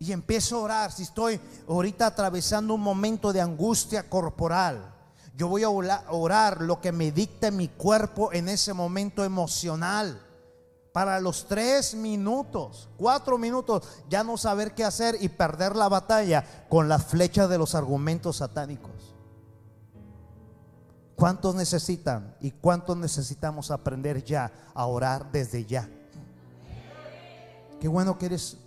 [0.00, 4.92] y empiezo a orar, si estoy ahorita atravesando un momento de angustia corporal,
[5.36, 10.20] yo voy a orar lo que me dicta mi cuerpo en ese momento emocional
[10.94, 16.44] para los tres minutos, cuatro minutos, ya no saber qué hacer y perder la batalla
[16.68, 19.12] con las flechas de los argumentos satánicos.
[21.16, 25.88] ¿Cuántos necesitan y cuántos necesitamos aprender ya a orar desde ya?
[27.80, 28.58] Qué bueno que eres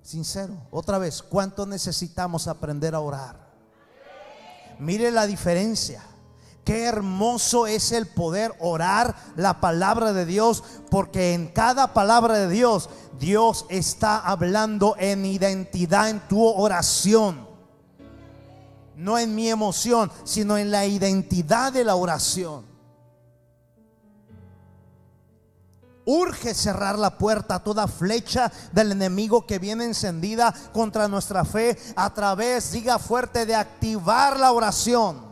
[0.00, 3.36] Sincero, otra vez, ¿cuánto necesitamos aprender a orar?
[4.78, 6.00] Mire la diferencia.
[6.66, 12.48] Qué hermoso es el poder orar la palabra de Dios, porque en cada palabra de
[12.48, 12.90] Dios,
[13.20, 17.46] Dios está hablando en identidad en tu oración.
[18.96, 22.66] No en mi emoción, sino en la identidad de la oración.
[26.04, 31.78] Urge cerrar la puerta a toda flecha del enemigo que viene encendida contra nuestra fe
[31.94, 35.25] a través, diga fuerte, de activar la oración.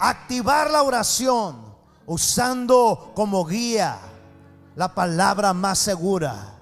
[0.00, 1.62] Activar la oración
[2.06, 3.98] usando como guía
[4.74, 6.54] la palabra más segura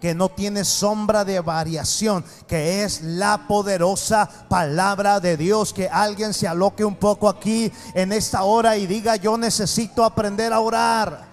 [0.00, 5.72] que no tiene sombra de variación, que es la poderosa palabra de Dios.
[5.72, 10.52] Que alguien se aloque un poco aquí en esta hora y diga, yo necesito aprender
[10.52, 11.26] a orar.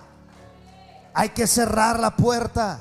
[1.13, 2.79] Hay que cerrar la puerta.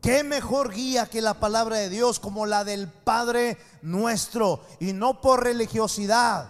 [0.00, 4.60] ¿Qué mejor guía que la palabra de Dios como la del Padre nuestro?
[4.78, 6.48] Y no por religiosidad.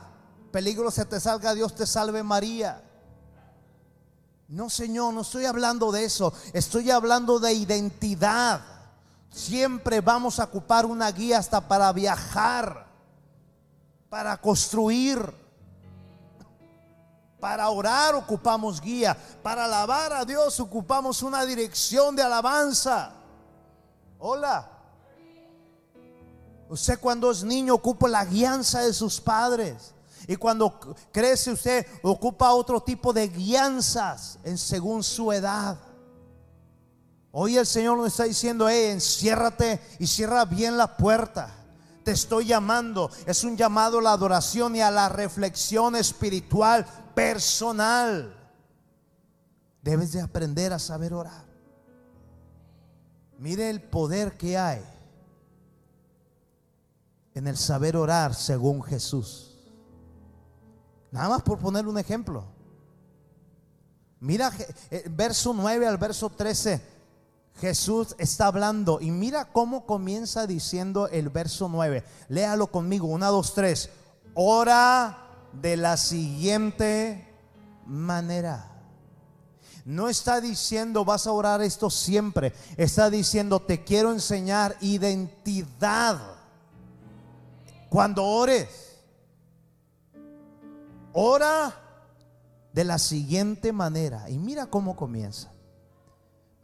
[0.51, 2.82] Peligro se te salga, Dios te salve María.
[4.49, 6.32] No, Señor, no estoy hablando de eso.
[6.53, 8.61] Estoy hablando de identidad.
[9.30, 12.86] Siempre vamos a ocupar una guía hasta para viajar,
[14.09, 15.34] para construir.
[17.40, 19.16] Para orar ocupamos guía.
[19.42, 23.16] Para alabar a Dios ocupamos una dirección de alabanza.
[24.19, 24.71] Hola.
[26.69, 29.95] Usted cuando es niño ocupa la guianza de sus padres.
[30.27, 30.81] Y cuando
[31.12, 35.79] crece usted ocupa otro tipo de guianzas en según su edad.
[37.31, 41.55] Hoy el Señor nos está diciendo, hey, enciérrate y cierra bien la puerta.
[42.03, 43.11] Te estoy llamando.
[43.27, 48.35] Es un llamado a la adoración y a la reflexión espiritual personal.
[49.83, 51.45] Debes de aprender a saber orar.
[53.39, 54.82] Mire el poder que hay
[57.34, 59.59] en el saber orar según Jesús.
[61.11, 62.45] Nada más por poner un ejemplo.
[64.20, 64.51] Mira,
[64.91, 66.80] eh, verso 9 al verso 13,
[67.61, 72.05] Jesús está hablando y mira cómo comienza diciendo el verso 9.
[72.28, 73.91] Léalo conmigo, 1, 2, 3.
[74.34, 75.18] Ora
[75.53, 77.28] de la siguiente
[77.87, 78.76] manera.
[79.87, 82.53] No está diciendo vas a orar esto siempre.
[82.76, 86.20] Está diciendo te quiero enseñar identidad.
[87.89, 89.01] Cuando ores,
[91.12, 91.72] ora
[92.72, 94.28] de la siguiente manera.
[94.28, 95.53] Y mira cómo comienza.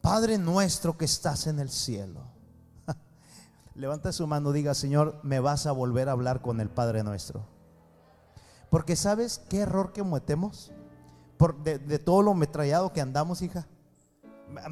[0.00, 2.22] Padre nuestro que estás en el cielo.
[3.76, 7.46] Levanta su mano, diga, Señor, me vas a volver a hablar con el Padre nuestro.
[8.68, 10.72] Porque sabes qué error que cometemos
[11.36, 13.66] Por de, todo lo metrallado que andamos, hija.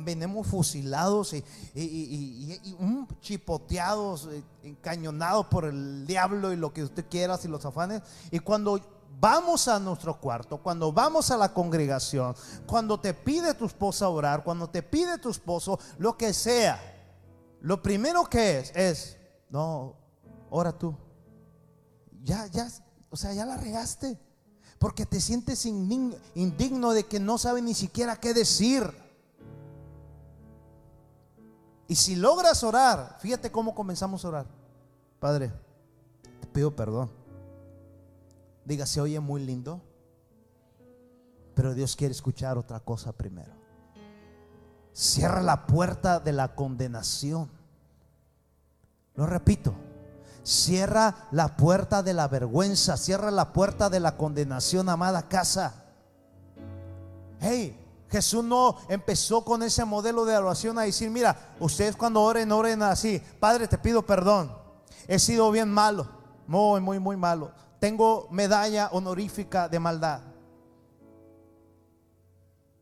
[0.01, 1.43] Venimos fusilados y,
[1.75, 8.03] y, chipoteados, eh, encañonados por el diablo y lo que usted quiera, y los afanes.
[8.31, 8.79] Y cuando
[9.19, 12.35] vamos a nuestro cuarto, cuando vamos a la congregación,
[12.67, 16.79] cuando te pide tu esposa orar, cuando te pide tu esposo, lo que sea,
[17.61, 19.19] lo primero que es, es,
[19.51, 19.95] no,
[20.49, 20.97] ora tú.
[22.23, 22.69] Ya, ya,
[23.11, 24.19] o sea, ya la regaste.
[24.81, 28.83] Porque te sientes indigno de que no sabe ni siquiera qué decir.
[31.87, 34.47] Y si logras orar, fíjate cómo comenzamos a orar.
[35.19, 35.53] Padre,
[36.41, 37.11] te pido perdón.
[38.65, 39.83] Diga, se oye muy lindo,
[41.55, 43.53] pero Dios quiere escuchar otra cosa primero.
[44.95, 47.51] Cierra la puerta de la condenación.
[49.15, 49.75] Lo repito,
[50.43, 55.85] Cierra la puerta de la vergüenza, cierra la puerta de la condenación, amada casa.
[57.41, 57.77] Hey,
[58.11, 62.83] Jesús no empezó con ese modelo de oración a decir, mira, ustedes cuando oren, oren
[62.83, 64.53] así, Padre, te pido perdón,
[65.07, 66.09] he sido bien malo,
[66.47, 70.23] muy, muy, muy malo, tengo medalla honorífica de maldad.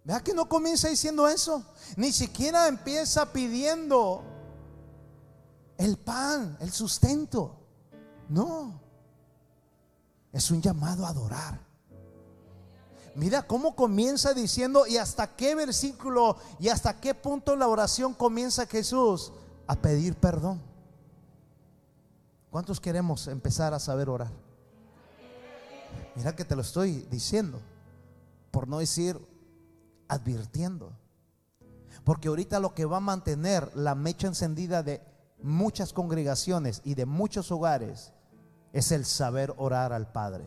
[0.02, 1.62] Vea que no comienza diciendo eso,
[1.96, 4.22] ni siquiera empieza pidiendo
[5.78, 7.56] el pan, el sustento.
[8.28, 8.80] No.
[10.32, 11.60] Es un llamado a adorar.
[13.14, 18.66] Mira cómo comienza diciendo y hasta qué versículo y hasta qué punto la oración comienza
[18.66, 19.32] Jesús
[19.66, 20.60] a pedir perdón.
[22.50, 24.30] ¿Cuántos queremos empezar a saber orar?
[26.14, 27.60] Mira que te lo estoy diciendo,
[28.50, 29.18] por no decir
[30.08, 30.92] advirtiendo.
[32.04, 35.02] Porque ahorita lo que va a mantener la mecha encendida de
[35.43, 38.12] muchas congregaciones y de muchos hogares
[38.72, 40.47] es el saber orar al Padre.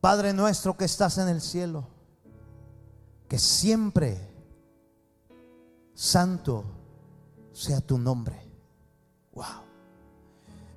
[0.00, 1.88] Padre nuestro que estás en el cielo,
[3.28, 4.16] que siempre
[5.94, 6.64] santo
[7.52, 8.40] sea tu nombre.
[9.32, 9.64] Wow.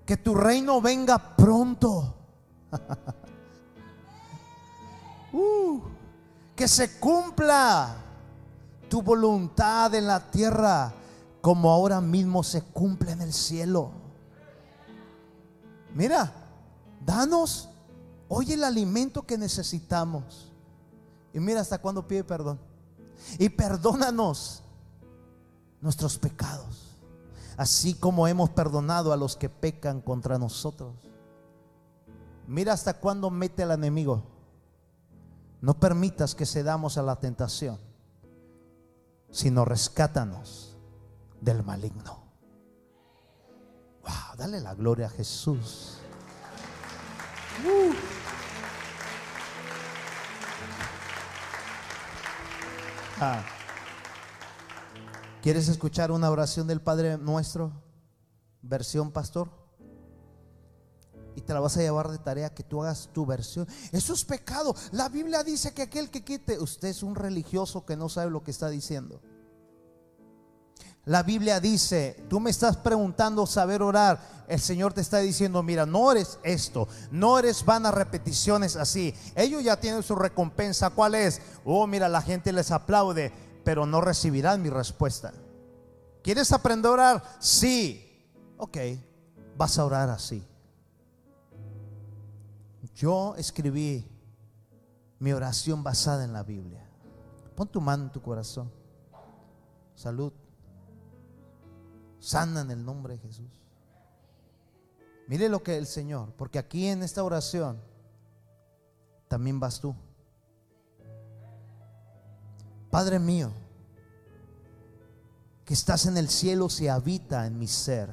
[0.05, 2.15] Que tu reino venga pronto.
[5.31, 5.79] Uh,
[6.55, 8.08] que se cumpla
[8.89, 10.93] tu voluntad en la tierra
[11.41, 13.91] como ahora mismo se cumple en el cielo.
[15.93, 16.31] Mira,
[17.05, 17.69] danos
[18.27, 20.51] hoy el alimento que necesitamos.
[21.33, 22.59] Y mira hasta cuándo pide perdón.
[23.37, 24.63] Y perdónanos
[25.81, 26.95] nuestros pecados,
[27.57, 30.93] así como hemos perdonado a los que pecan contra nosotros.
[32.47, 34.23] Mira hasta cuándo mete el enemigo.
[35.61, 37.77] No permitas que cedamos a la tentación,
[39.31, 40.77] sino rescátanos
[41.41, 42.23] del maligno.
[44.01, 45.97] Wow, dale la gloria a Jesús.
[47.65, 47.93] Uh.
[53.21, 53.43] Ah.
[55.41, 57.71] ¿Quieres escuchar una oración del Padre nuestro?
[58.61, 59.58] Versión pastor.
[61.39, 63.65] Y te la vas a llevar de tarea que tú hagas tu versión.
[63.93, 64.75] Eso es pecado.
[64.91, 68.43] La Biblia dice que aquel que quite, usted es un religioso que no sabe lo
[68.43, 69.21] que está diciendo.
[71.05, 74.19] La Biblia dice, tú me estás preguntando saber orar.
[74.49, 79.15] El Señor te está diciendo, mira, no eres esto, no eres vanas repeticiones así.
[79.33, 80.89] Ellos ya tienen su recompensa.
[80.89, 81.41] ¿Cuál es?
[81.63, 83.31] Oh, mira, la gente les aplaude,
[83.63, 85.31] pero no recibirán mi respuesta.
[86.21, 87.23] ¿Quieres aprender a orar?
[87.39, 88.27] Sí.
[88.57, 88.77] Ok,
[89.55, 90.48] vas a orar así.
[92.99, 94.05] Yo escribí
[95.19, 96.85] mi oración basada en la Biblia.
[97.55, 98.69] Pon tu mano en tu corazón.
[99.95, 100.33] Salud
[102.19, 103.63] sana en el nombre de Jesús.
[105.29, 107.79] Mire lo que el Señor, porque aquí en esta oración
[109.29, 109.95] también vas tú.
[112.91, 113.53] Padre mío,
[115.63, 118.09] que estás en el cielo se habita en mi ser.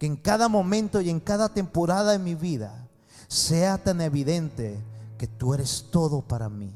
[0.00, 2.83] Que en cada momento y en cada temporada de mi vida
[3.28, 4.82] sea tan evidente
[5.18, 6.74] que tú eres todo para mí.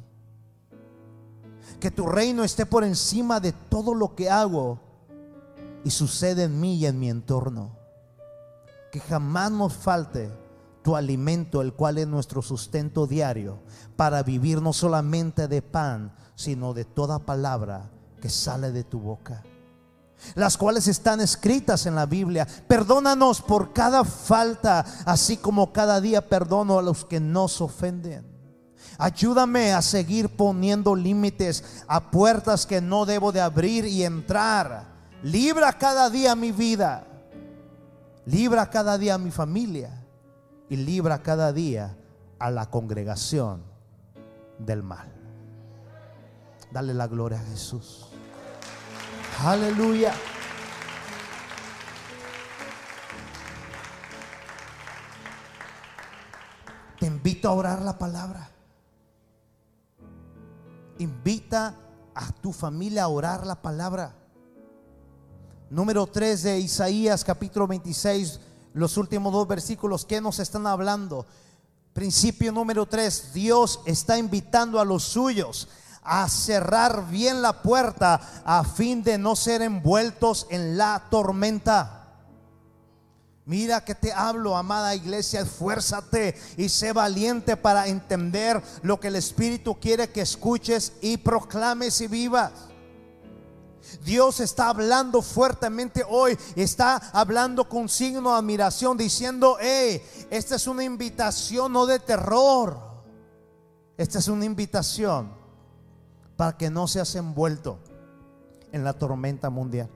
[1.80, 4.80] Que tu reino esté por encima de todo lo que hago
[5.84, 7.76] y sucede en mí y en mi entorno.
[8.90, 10.30] Que jamás nos falte
[10.82, 13.58] tu alimento, el cual es nuestro sustento diario,
[13.96, 17.90] para vivir no solamente de pan, sino de toda palabra
[18.20, 19.42] que sale de tu boca.
[20.34, 22.46] Las cuales están escritas en la Biblia.
[22.66, 28.26] Perdónanos por cada falta, así como cada día perdono a los que nos ofenden.
[28.98, 35.72] Ayúdame a seguir poniendo límites a puertas que no debo de abrir y entrar Libra
[35.72, 37.04] cada día mi vida.
[38.26, 40.04] Libra cada día mi familia.
[40.68, 41.96] Y libra cada día
[42.38, 43.62] a la congregación
[44.58, 45.10] del mal.
[46.70, 48.10] Dale la gloria a Jesús.
[49.44, 50.12] Aleluya.
[56.98, 58.50] Te invito a orar la palabra.
[60.98, 61.76] Invita
[62.14, 64.12] a tu familia a orar la palabra
[65.70, 68.40] número 3 de Isaías capítulo 26,
[68.74, 71.26] los últimos dos versículos que nos están hablando.
[71.92, 75.68] Principio número 3, Dios está invitando a los suyos
[76.08, 81.94] a cerrar bien la puerta a fin de no ser envueltos en la tormenta.
[83.44, 89.16] Mira que te hablo, amada iglesia, esfuérzate y sé valiente para entender lo que el
[89.16, 92.52] Espíritu quiere que escuches y proclames y vivas.
[94.04, 100.66] Dios está hablando fuertemente hoy, está hablando con signo de admiración, diciendo, hey, esta es
[100.66, 102.78] una invitación no de terror,
[103.96, 105.37] esta es una invitación
[106.38, 107.80] para que no seas envuelto
[108.70, 109.90] en la tormenta mundial.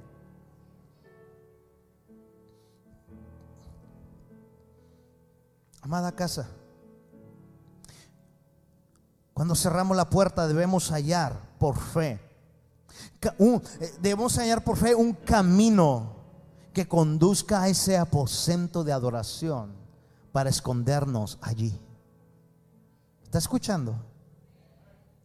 [5.83, 6.49] Amada casa,
[9.33, 12.21] cuando cerramos la puerta debemos hallar por fe
[13.21, 16.17] eh, debemos hallar por fe un camino
[16.73, 19.73] que conduzca a ese aposento de adoración
[20.33, 21.79] para escondernos allí.
[23.23, 24.12] ¿Está escuchando?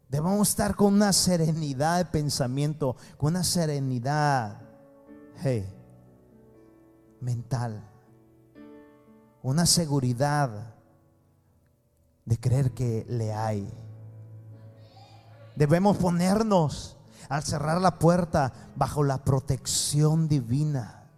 [0.09, 4.61] Debemos estar con una serenidad de pensamiento, con una serenidad
[7.19, 7.83] mental,
[9.43, 10.75] una seguridad
[12.25, 13.69] de creer que le hay.
[15.55, 16.97] Debemos ponernos
[17.27, 21.09] al cerrar la puerta bajo la protección divina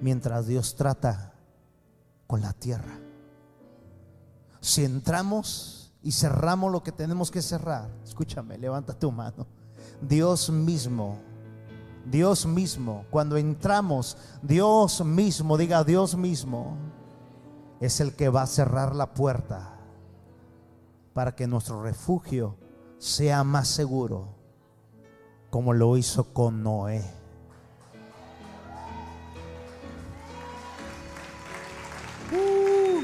[0.00, 1.32] mientras Dios trata
[2.26, 2.98] con la tierra.
[4.60, 9.46] Si entramos y cerramos lo que tenemos que cerrar, escúchame, levanta tu mano.
[10.00, 11.18] Dios mismo,
[12.04, 16.76] Dios mismo, cuando entramos, Dios mismo, diga Dios mismo,
[17.80, 19.76] es el que va a cerrar la puerta
[21.14, 22.56] para que nuestro refugio
[22.98, 24.28] sea más seguro,
[25.50, 27.04] como lo hizo con Noé.
[32.32, 33.02] Uh,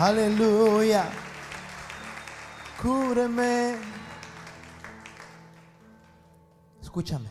[0.00, 1.08] aleluya.
[2.82, 3.76] Cúbreme.
[6.82, 7.28] Escúchame.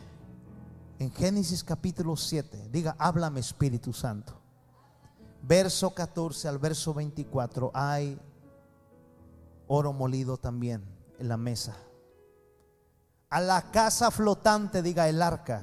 [0.98, 4.40] En Génesis capítulo 7, diga, háblame Espíritu Santo.
[5.42, 8.18] Verso 14 al verso 24 hay
[9.68, 10.84] oro molido también
[11.18, 11.76] en la mesa.
[13.30, 15.62] A la casa flotante, diga el arca.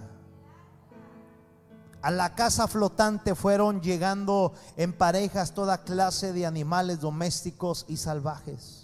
[2.01, 8.82] A la casa flotante fueron llegando en parejas toda clase de animales domésticos y salvajes.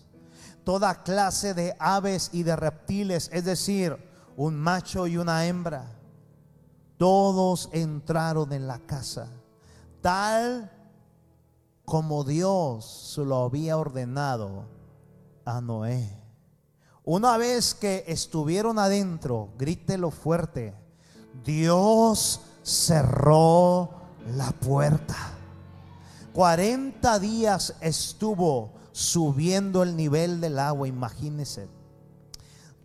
[0.64, 3.97] Toda clase de aves y de reptiles, es decir,
[4.38, 5.91] un macho y una hembra.
[6.97, 9.28] Todos entraron en la casa,
[10.01, 10.72] tal
[11.86, 14.66] como Dios lo había ordenado
[15.45, 16.20] a Noé.
[17.03, 20.76] Una vez que estuvieron adentro, grítelo fuerte,
[21.43, 23.89] Dios cerró
[24.36, 25.16] la puerta.
[26.34, 31.70] 40 días estuvo subiendo el nivel del agua, imagínense.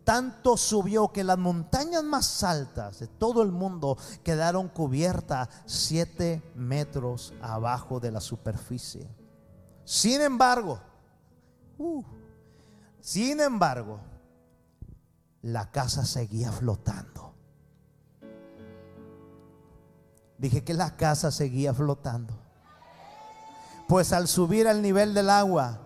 [0.04, 7.34] Tanto subió que las montañas más altas de todo el mundo quedaron cubiertas 7 metros
[7.42, 9.08] abajo de la superficie.
[9.84, 10.78] Sin embargo,
[11.78, 12.04] uh,
[13.00, 13.98] sin embargo,
[15.42, 17.34] la casa seguía flotando.
[20.38, 22.38] Dije que la casa seguía flotando.
[23.88, 25.80] Pues al subir al nivel del agua,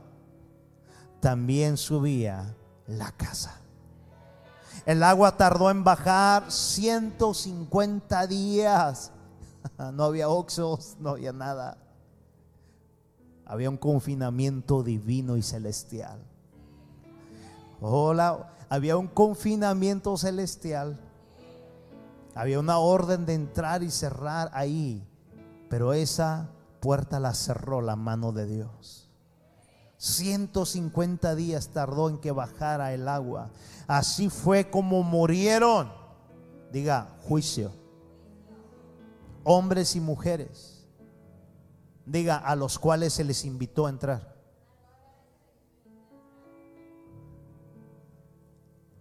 [1.20, 2.54] también subía
[2.86, 3.60] la casa.
[4.86, 9.12] El agua tardó en bajar 150 días.
[9.92, 11.76] No había oxos, no había nada.
[13.44, 16.18] Había un confinamiento divino y celestial.
[17.80, 20.98] Hola, había un confinamiento celestial.
[22.34, 25.06] Había una orden de entrar y cerrar ahí.
[25.68, 26.48] Pero esa
[26.80, 29.07] puerta la cerró la mano de Dios.
[29.98, 33.50] 150 días tardó en que bajara el agua.
[33.86, 35.92] Así fue como murieron.
[36.72, 37.72] Diga, juicio.
[39.44, 40.86] Hombres y mujeres.
[42.06, 44.38] Diga, a los cuales se les invitó a entrar.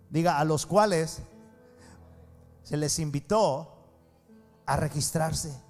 [0.09, 1.21] diga, a los cuales
[2.63, 3.73] se les invitó
[4.65, 5.61] a registrarse.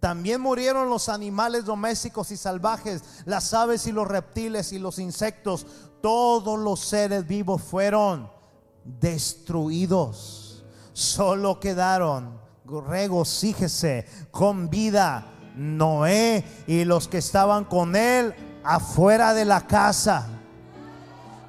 [0.02, 5.64] También murieron los animales domésticos y salvajes, las aves y los reptiles y los insectos.
[6.02, 8.28] Todos los seres vivos fueron
[8.84, 10.64] destruidos.
[10.92, 15.24] Solo quedaron, regocíjese, con vida
[15.54, 18.34] Noé y los que estaban con él
[18.64, 20.26] afuera de la casa.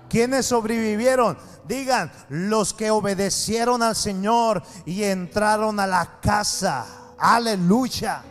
[0.08, 1.40] ¿Quiénes sobrevivieron?
[1.68, 6.86] Digan, los que obedecieron al Señor y entraron a la casa.
[7.18, 8.26] Aleluya.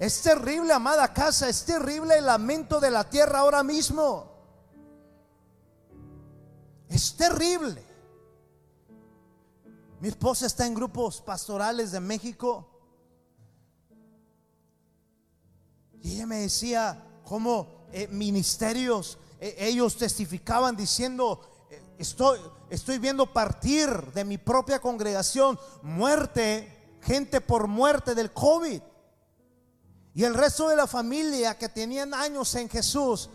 [0.00, 1.48] Es terrible, amada casa.
[1.48, 4.28] Es terrible el lamento de la tierra ahora mismo.
[6.88, 7.84] Es terrible.
[10.00, 12.70] Mi esposa está en grupos pastorales de México
[16.02, 21.40] Y ella me decía cómo eh, ministerios, eh, ellos testificaban diciendo,
[21.70, 22.38] eh, estoy,
[22.70, 28.80] estoy viendo partir de mi propia congregación muerte, gente por muerte del COVID.
[30.14, 33.30] Y el resto de la familia que tenían años en Jesús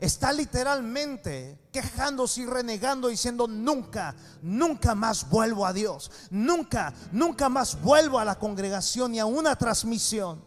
[0.00, 7.80] está literalmente quejándose y renegando diciendo nunca, nunca más vuelvo a Dios, nunca, nunca más
[7.82, 10.42] vuelvo a la congregación ni a una transmisión,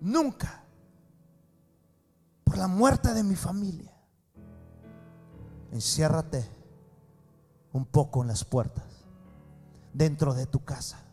[0.00, 0.62] nunca.
[2.42, 3.92] Por la muerte de mi familia.
[5.72, 6.48] Enciérrate
[7.72, 8.84] un poco en las puertas,
[9.92, 11.05] dentro de tu casa,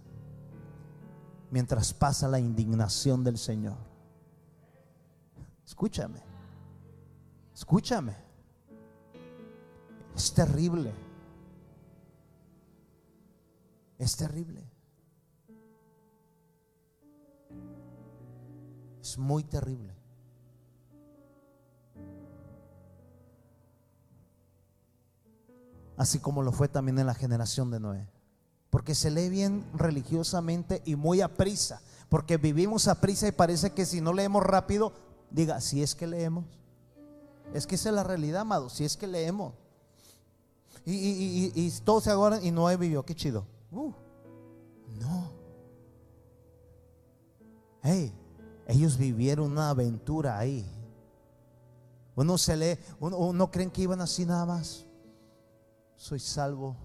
[1.54, 3.78] mientras pasa la indignación del Señor.
[5.64, 6.20] Escúchame,
[7.54, 8.16] escúchame.
[10.16, 10.92] Es terrible.
[14.00, 14.64] Es terrible.
[19.00, 19.94] Es muy terrible.
[25.96, 28.13] así como lo fue también en la generación de Noé.
[28.74, 33.70] Porque se lee bien religiosamente y muy a prisa, porque vivimos a prisa y parece
[33.70, 34.94] que si no leemos rápido,
[35.30, 36.46] diga, si es que leemos.
[37.54, 39.54] Es que esa es la realidad, amado, si es que leemos.
[40.88, 43.46] Y, todos se agarran y no he vivido, qué chido.
[43.72, 43.94] Uh,
[45.00, 45.32] no.
[47.84, 48.12] Hey,
[48.66, 50.66] ellos vivieron una aventura ahí.
[52.16, 54.84] Uno se lee, uno, uno creen que iban así nada más.
[55.96, 56.76] Soy salvo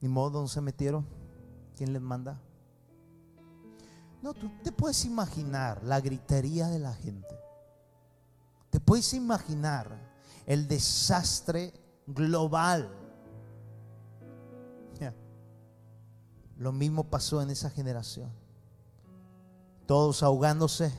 [0.00, 1.06] ni modo, ¿dónde se metieron?
[1.76, 2.40] ¿Quién les manda?
[4.22, 7.38] No, tú te puedes imaginar la gritería de la gente.
[8.70, 9.88] Te puedes imaginar
[10.46, 11.72] el desastre
[12.06, 12.94] global.
[16.58, 18.30] Lo mismo pasó en esa generación.
[19.86, 20.92] Todos ahogándose.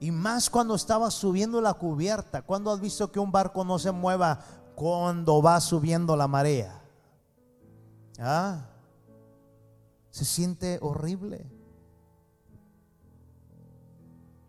[0.00, 2.42] Y más cuando estaba subiendo la cubierta.
[2.42, 4.40] Cuando has visto que un barco no se mueva
[4.74, 6.79] cuando va subiendo la marea?
[8.22, 8.66] Ah,
[10.10, 11.46] se siente horrible.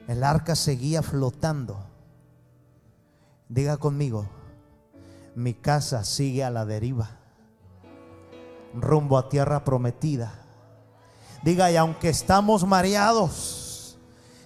[0.07, 1.85] El arca seguía flotando.
[3.47, 4.27] Diga conmigo,
[5.35, 7.11] mi casa sigue a la deriva,
[8.73, 10.33] rumbo a tierra prometida.
[11.43, 13.97] Diga, y aunque estamos mareados,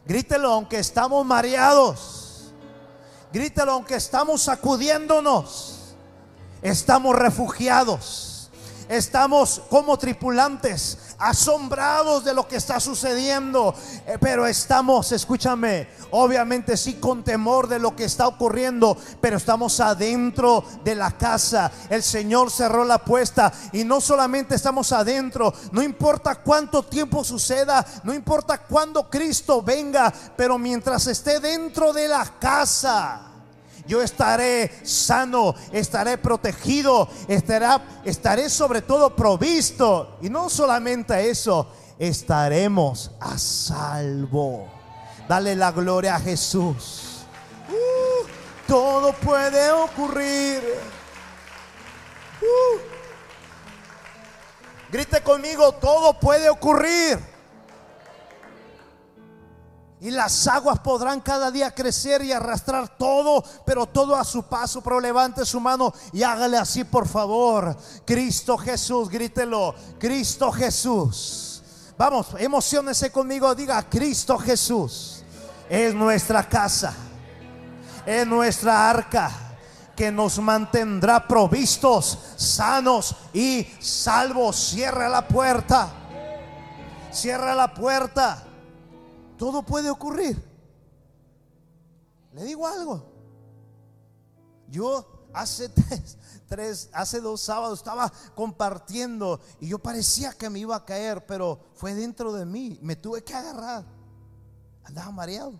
[0.06, 2.54] grítelo, aunque estamos mareados,
[3.34, 5.96] grítelo, aunque estamos sacudiéndonos,
[6.62, 8.35] estamos refugiados
[8.88, 13.74] Estamos como tripulantes asombrados de lo que está sucediendo,
[14.06, 19.80] eh, pero estamos, escúchame, obviamente sí con temor de lo que está ocurriendo, pero estamos
[19.80, 21.72] adentro de la casa.
[21.90, 27.86] El Señor cerró la puesta y no solamente estamos adentro, no importa cuánto tiempo suceda,
[28.04, 33.35] no importa cuándo Cristo venga, pero mientras esté dentro de la casa,
[33.88, 37.68] yo estaré sano, estaré protegido, estaré,
[38.04, 40.18] estaré sobre todo provisto.
[40.22, 41.68] Y no solamente eso,
[42.00, 44.68] estaremos a salvo.
[45.28, 47.26] Dale la gloria a Jesús.
[47.70, 48.28] Uh,
[48.68, 50.62] todo puede ocurrir.
[52.42, 52.96] Uh.
[54.92, 57.35] Grite conmigo, todo puede ocurrir.
[60.02, 64.82] Y las aguas podrán cada día crecer y arrastrar todo, pero todo a su paso.
[64.82, 67.76] Pero levante su mano y hágale así, por favor.
[68.06, 69.74] Cristo Jesús, grítelo.
[69.98, 71.64] Cristo Jesús.
[71.98, 73.56] Vamos, emocionese conmigo.
[73.56, 75.24] Diga, Cristo Jesús
[75.70, 76.94] es nuestra casa,
[78.06, 79.32] es nuestra arca
[79.96, 84.58] que nos mantendrá provistos, sanos y salvos.
[84.58, 85.90] Cierra la puerta.
[87.12, 88.45] Cierra la puerta.
[89.38, 90.42] Todo puede ocurrir.
[92.34, 93.06] Le digo algo.
[94.70, 95.70] Yo hace
[96.48, 101.60] tres, hace dos sábados estaba compartiendo y yo parecía que me iba a caer, pero
[101.74, 102.80] fue dentro de mí.
[102.82, 103.86] Me tuve que agarrar.
[104.84, 105.60] Andaba mareado.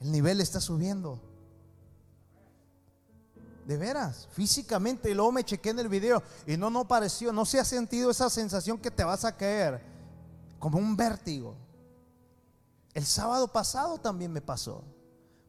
[0.00, 1.20] El nivel está subiendo.
[3.66, 5.10] De veras, físicamente.
[5.10, 8.10] Y luego me chequé en el video y no, no pareció, no se ha sentido
[8.10, 9.80] esa sensación que te vas a caer.
[10.58, 11.63] Como un vértigo.
[12.94, 14.84] El sábado pasado también me pasó.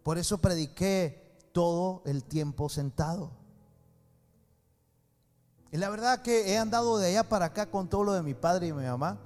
[0.04, 3.32] Por eso prediqué todo el tiempo sentado.
[5.72, 8.34] Y la verdad que he andado de allá para acá con todo lo de mi
[8.34, 9.20] padre y mi mamá.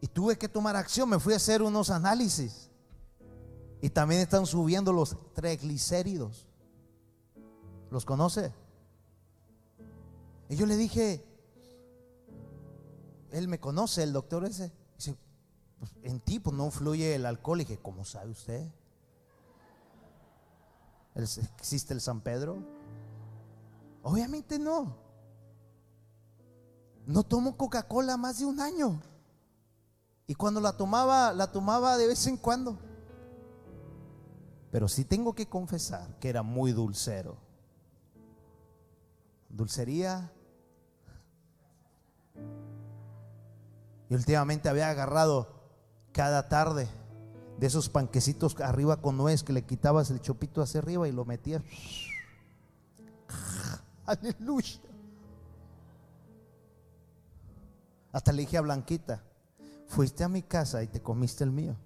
[0.00, 2.70] Y tuve que tomar acción, me fui a hacer unos análisis.
[3.80, 6.46] Y también están subiendo los triglicéridos.
[7.90, 8.52] ¿Los conoce?
[10.48, 11.24] Y yo le dije,
[13.30, 14.72] él me conoce, el doctor ese.
[16.02, 17.60] En ti pues, no fluye el alcohol.
[17.60, 18.68] Y dije, ¿cómo sabe usted?
[21.14, 22.58] ¿Existe el San Pedro?
[24.02, 24.96] Obviamente no.
[27.06, 29.00] No tomo Coca-Cola más de un año.
[30.26, 32.78] Y cuando la tomaba, la tomaba de vez en cuando.
[34.70, 37.36] Pero sí tengo que confesar que era muy dulcero.
[39.48, 40.32] Dulcería
[44.10, 45.59] Y últimamente había agarrado
[46.12, 46.88] cada tarde
[47.58, 51.24] de esos panquecitos arriba con nuez que le quitabas el chopito hacia arriba y lo
[51.24, 51.62] metías.
[54.06, 54.80] Aleluya.
[58.12, 59.22] Hasta le dije a Blanquita,
[59.86, 61.76] fuiste a mi casa y te comiste el mío.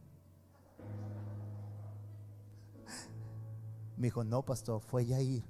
[3.96, 5.44] Me dijo, no, pastor, fue ir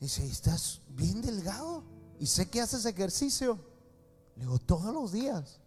[0.00, 1.84] Y dice, ¿estás bien delgado?
[2.18, 3.58] Y sé que haces ejercicio.
[4.40, 5.60] Le digo, todos los días.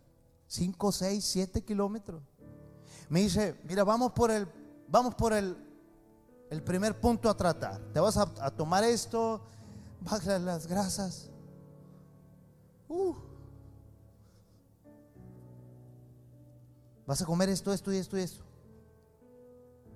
[0.47, 2.21] 5, 6, 7 kilómetros.
[3.07, 4.45] Me dice, mira, vamos por el,
[4.89, 5.55] vamos por el
[6.53, 7.79] el primer punto a tratar.
[7.91, 9.41] Te vas a, tomar esto,
[10.01, 11.31] baja las grasas.
[12.87, 13.15] Uh.
[17.07, 18.43] Vas a comer esto, esto y esto y esto.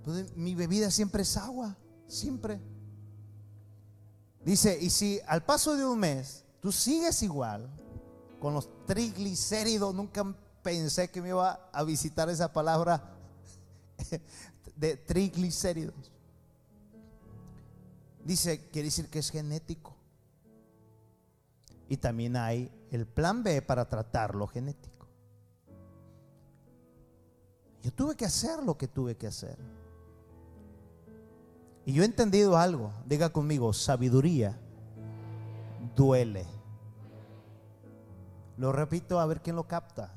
[0.04, 2.60] Pues, mi bebida siempre es agua, siempre.
[4.44, 7.70] Dice, y si al paso de un mes tú sigues igual,
[8.40, 10.24] con los triglicéridos, nunca
[10.64, 13.16] pensé que me iba a visitar esa palabra
[14.76, 16.12] de triglicéridos.
[18.24, 19.96] Dice, quiere decir que es genético.
[21.90, 25.08] Y también hay el plan B para tratar lo genético.
[27.82, 29.58] Yo tuve que hacer lo que tuve que hacer.
[31.86, 32.92] Y yo he entendido algo.
[33.06, 34.60] Diga conmigo, sabiduría
[35.96, 36.57] duele.
[38.58, 40.12] Lo repito a ver quién lo capta.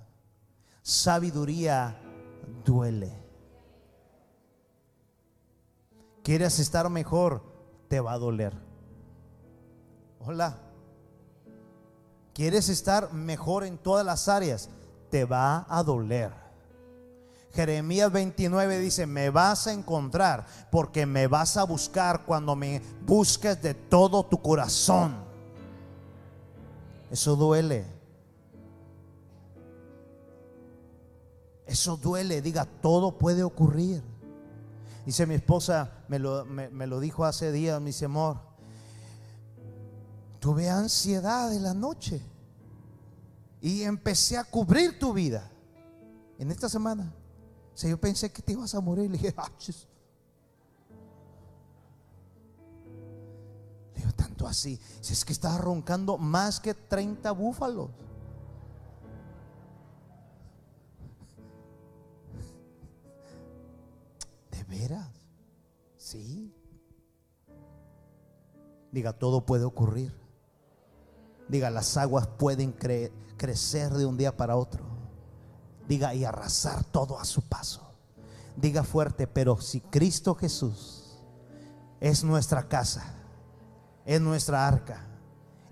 [0.83, 1.97] Sabiduría
[2.65, 3.13] duele.
[6.23, 7.43] ¿Quieres estar mejor?
[7.89, 8.55] Te va a doler.
[10.21, 10.59] Hola.
[12.33, 14.71] ¿Quieres estar mejor en todas las áreas?
[15.11, 16.33] Te va a doler.
[17.53, 23.61] Jeremías 29 dice, me vas a encontrar porque me vas a buscar cuando me busques
[23.61, 25.17] de todo tu corazón.
[27.11, 28.00] Eso duele.
[31.71, 34.03] Eso duele, diga, todo puede ocurrir.
[35.07, 38.41] Dice mi esposa, me lo, me, lo dijo hace días, mi dice, amor,
[40.41, 42.21] tuve ansiedad en la noche
[43.61, 45.49] y empecé a cubrir tu vida
[46.41, 47.15] en esta semana.
[47.73, 49.09] O yo pensé que te ibas a morir.
[49.09, 49.49] Le dije, ah,
[53.95, 54.77] Le tanto así.
[55.01, 57.91] Si es que estaba roncando más que 30 búfalos.
[64.71, 65.11] Veras?
[65.99, 66.55] Sí.
[68.91, 70.19] Diga, todo puede ocurrir.
[71.49, 72.73] Diga, las aguas pueden
[73.37, 74.85] crecer de un día para otro.
[75.87, 77.93] Diga, y arrasar todo a su paso.
[78.57, 81.19] Diga fuerte, pero si Cristo Jesús
[82.01, 83.15] es nuestra casa,
[84.05, 85.07] es nuestra arca,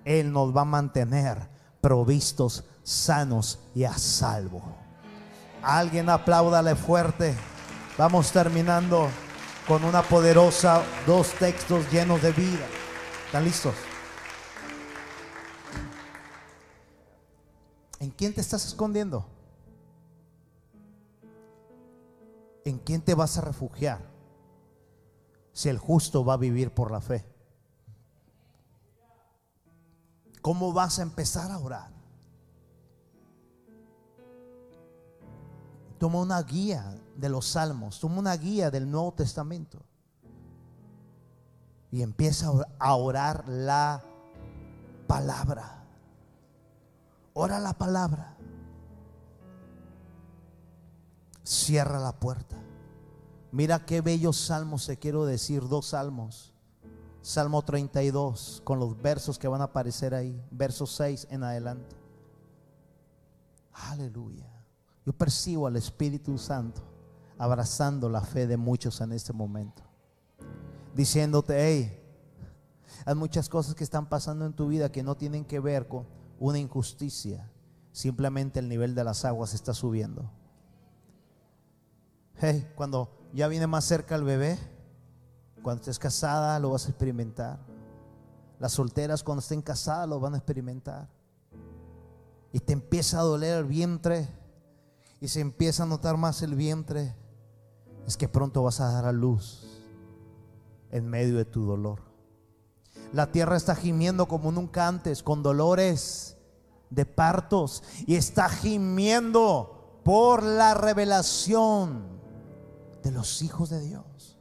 [0.04, 1.48] Él nos va a mantener
[1.80, 4.62] provistos, sanos y a salvo.
[5.62, 7.34] Alguien apláudale fuerte.
[7.98, 9.08] Vamos terminando
[9.66, 12.64] con una poderosa, dos textos llenos de vida.
[13.26, 13.74] ¿Están listos?
[17.98, 19.26] ¿En quién te estás escondiendo?
[22.64, 23.98] ¿En quién te vas a refugiar?
[25.52, 27.26] Si el justo va a vivir por la fe.
[30.40, 31.97] ¿Cómo vas a empezar a orar?
[35.98, 39.84] Toma una guía de los salmos, toma una guía del Nuevo Testamento
[41.90, 44.04] y empieza a orar la
[45.06, 45.84] palabra.
[47.34, 48.36] Ora la palabra.
[51.44, 52.56] Cierra la puerta.
[53.50, 56.52] Mira qué bellos salmos te quiero decir, dos salmos.
[57.22, 61.96] Salmo 32, con los versos que van a aparecer ahí, verso 6 en adelante.
[63.72, 64.57] Aleluya.
[65.08, 66.82] Yo percibo al Espíritu Santo
[67.38, 69.82] abrazando la fe de muchos en este momento.
[70.94, 71.98] Diciéndote, hey,
[73.06, 76.06] hay muchas cosas que están pasando en tu vida que no tienen que ver con
[76.38, 77.50] una injusticia.
[77.90, 80.30] Simplemente el nivel de las aguas está subiendo.
[82.34, 84.58] Hey, cuando ya viene más cerca el bebé,
[85.62, 87.58] cuando estés casada lo vas a experimentar.
[88.58, 91.08] Las solteras cuando estén casadas lo van a experimentar.
[92.52, 94.37] Y te empieza a doler el vientre
[95.20, 97.14] y se empieza a notar más el vientre,
[98.06, 99.66] es que pronto vas a dar a luz
[100.90, 102.00] en medio de tu dolor.
[103.12, 106.36] La tierra está gimiendo como nunca antes, con dolores
[106.90, 112.18] de partos, y está gimiendo por la revelación
[113.02, 114.38] de los hijos de Dios.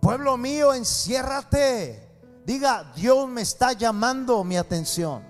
[0.00, 2.10] Pueblo mío, enciérrate.
[2.44, 5.22] Diga, Dios me está llamando mi atención.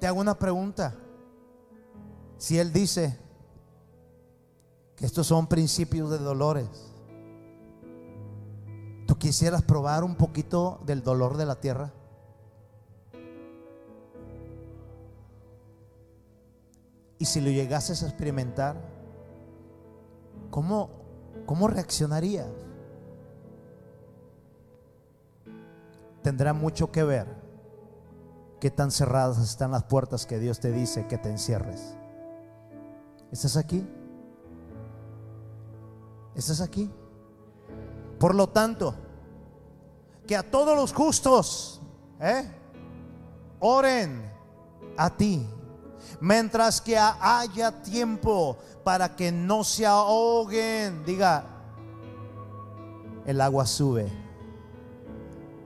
[0.00, 0.94] Te hago una pregunta.
[2.38, 3.18] Si Él dice
[4.96, 6.68] que estos son principios de dolores,
[9.06, 11.92] ¿tú quisieras probar un poquito del dolor de la tierra?
[17.18, 18.76] Y si lo llegases a experimentar,
[20.50, 20.90] ¿cómo,
[21.46, 22.48] cómo reaccionarías?
[26.22, 27.26] Tendrá mucho que ver
[28.60, 31.95] qué tan cerradas están las puertas que Dios te dice que te encierres.
[33.36, 33.86] ¿Estás aquí?
[36.34, 36.90] ¿Estás aquí?
[38.18, 38.94] Por lo tanto,
[40.26, 41.82] que a todos los justos
[42.18, 42.50] ¿eh?
[43.60, 44.32] oren
[44.96, 45.46] a ti,
[46.18, 51.04] mientras que haya tiempo para que no se ahoguen.
[51.04, 51.44] Diga,
[53.26, 54.10] el agua sube.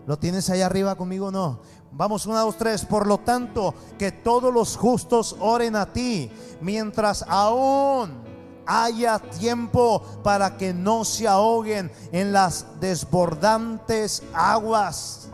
[0.08, 1.60] ¿Lo tienes ahí arriba conmigo no?
[1.92, 2.84] Vamos, una, dos, tres.
[2.84, 6.30] Por lo tanto, que todos los justos oren a ti,
[6.60, 8.22] mientras aún
[8.66, 15.28] haya tiempo para que no se ahoguen en las desbordantes aguas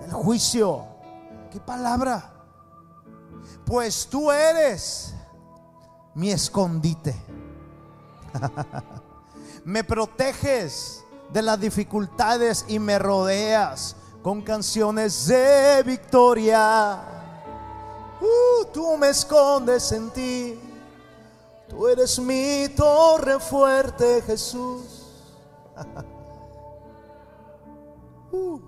[0.00, 0.84] del juicio.
[1.52, 2.32] ¿Qué palabra?
[3.64, 5.14] Pues tú eres
[6.14, 7.14] mi escondite.
[9.64, 16.98] me proteges de las dificultades y me rodeas con canciones de victoria.
[18.22, 20.58] Uh, tú me escondes en ti.
[21.68, 25.02] Tú eres mi torre fuerte, Jesús.
[28.32, 28.58] Uh.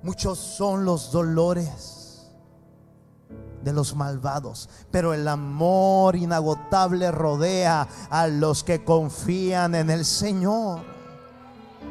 [0.00, 2.30] Muchos son los dolores
[3.64, 10.95] de los malvados, pero el amor inagotable rodea a los que confían en el Señor.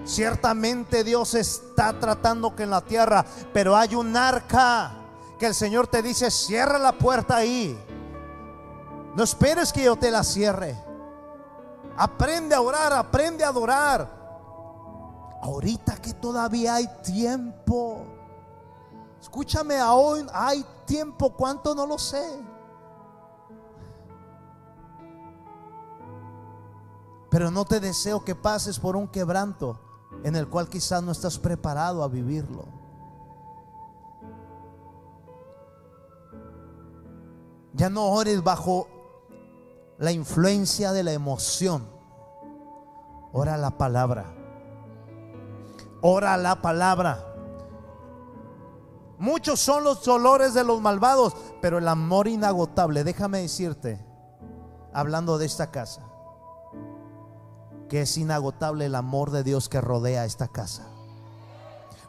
[0.06, 4.92] Ciertamente Dios está tratando que en la tierra, pero hay un arca
[5.40, 7.76] que el Señor te dice, cierra la puerta ahí.
[9.16, 10.78] No esperes que yo te la cierre.
[11.98, 14.08] Aprende a orar, aprende a adorar.
[15.42, 18.06] Ahorita que todavía hay tiempo.
[19.20, 21.34] Escúchame, aún hay tiempo.
[21.34, 21.74] ¿Cuánto?
[21.74, 22.44] No lo sé.
[27.32, 29.80] Pero no te deseo que pases por un quebranto
[30.26, 32.66] en el cual quizás no estás preparado a vivirlo.
[37.74, 38.88] Ya no ores bajo
[40.00, 41.88] la influencia de la emoción.
[43.34, 44.26] Ora la palabra.
[46.02, 47.24] Ora la palabra.
[49.20, 54.04] Muchos son los dolores de los malvados, pero el amor inagotable, déjame decirte,
[54.92, 56.02] hablando de esta casa,
[57.90, 60.88] que es inagotable el amor de Dios que rodea esta casa.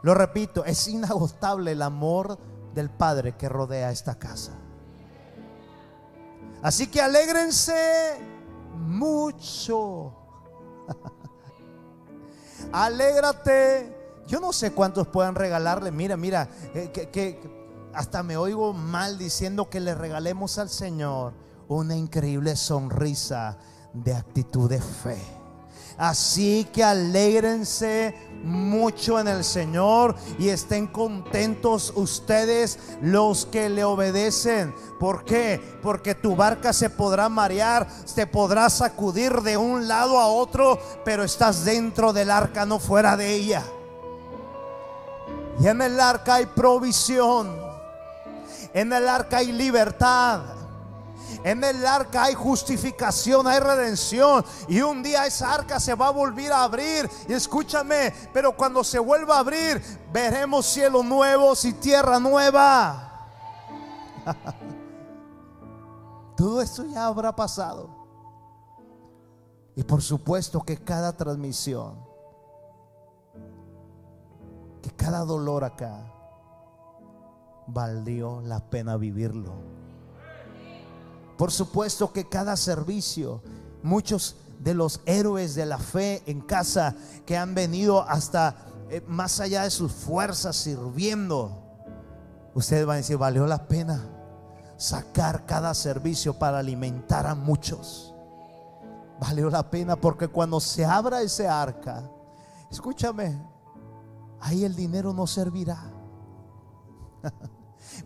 [0.03, 2.39] Lo repito, es inagotable el amor
[2.75, 4.53] del Padre que rodea esta casa.
[6.63, 8.19] Así que alégrense
[8.75, 10.13] mucho.
[12.73, 13.95] Alégrate.
[14.27, 15.91] Yo no sé cuántos puedan regalarle.
[15.91, 17.41] Mira, mira, eh, que,
[17.95, 21.33] hasta me oigo mal diciendo que le regalemos al Señor
[21.69, 23.59] una increíble sonrisa
[23.93, 25.36] de actitud de fe.
[25.99, 28.15] Así que alégrense
[28.45, 34.75] mucho en el Señor y estén contentos ustedes los que le obedecen.
[35.01, 35.61] ¿Por qué?
[35.83, 41.25] Porque tu barca se podrá marear, se podrá sacudir de un lado a otro, pero
[41.25, 43.65] estás dentro del arca, no fuera de ella.
[45.59, 47.57] Y en el arca hay provisión.
[48.75, 50.43] En el arca hay libertad.
[51.45, 54.45] En el arca hay justificación, hay redención.
[54.69, 57.09] Y un día esa arca se va a volver a abrir.
[57.29, 59.83] Y escúchame, pero cuando se vuelva a abrir,
[60.13, 63.31] veremos cielos nuevos y tierra nueva.
[66.37, 67.89] Todo esto ya habrá pasado.
[69.75, 71.99] Y por supuesto que cada transmisión,
[74.83, 76.13] que cada dolor acá,
[77.67, 79.53] valió la pena vivirlo.
[81.37, 83.43] Por supuesto que cada servicio,
[83.83, 86.95] muchos de los héroes de la fe en casa
[87.27, 88.57] que han venido hasta
[88.89, 91.63] eh, más allá de sus fuerzas sirviendo,
[92.55, 94.03] ustedes van a decir, valió la pena
[94.77, 98.15] sacar cada servicio para alimentar a muchos.
[99.21, 102.11] Valió la pena porque cuando se abra ese arca,
[102.71, 103.39] escúchame,
[104.41, 105.93] ahí el dinero no servirá.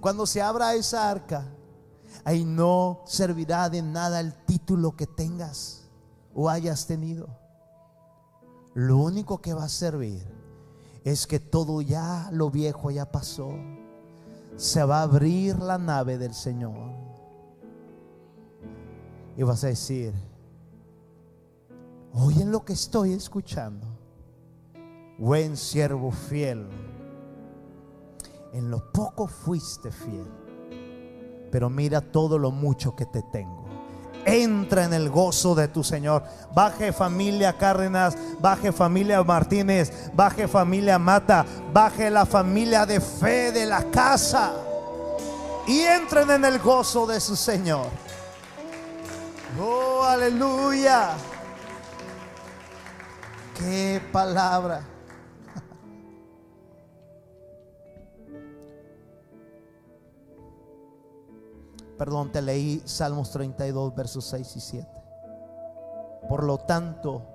[0.00, 1.44] Cuando se abra esa arca,
[2.30, 5.88] ahí no servirá de nada el título que tengas
[6.32, 7.28] o hayas tenido.
[8.74, 10.24] Lo único que va a servir
[11.02, 13.50] es que todo ya, lo viejo ya pasó.
[14.56, 16.92] Se va a abrir la nave del Señor.
[19.36, 20.14] Y vas a decir,
[22.14, 23.88] oyen lo que estoy escuchando.
[25.18, 26.68] Buen siervo fiel.
[28.52, 30.39] En lo poco fuiste fiel
[31.50, 33.64] pero mira todo lo mucho que te tengo.
[34.24, 36.22] Entra en el gozo de tu Señor.
[36.54, 43.66] Baje familia Cárdenas, baje familia Martínez, baje familia Mata, baje la familia de fe de
[43.66, 44.52] la casa.
[45.66, 47.86] Y entren en el gozo de su Señor.
[49.60, 51.10] Oh, aleluya.
[53.56, 54.82] Qué palabra.
[62.00, 64.88] Perdón, te leí Salmos 32, versos 6 y 7.
[66.30, 67.26] Por lo tanto,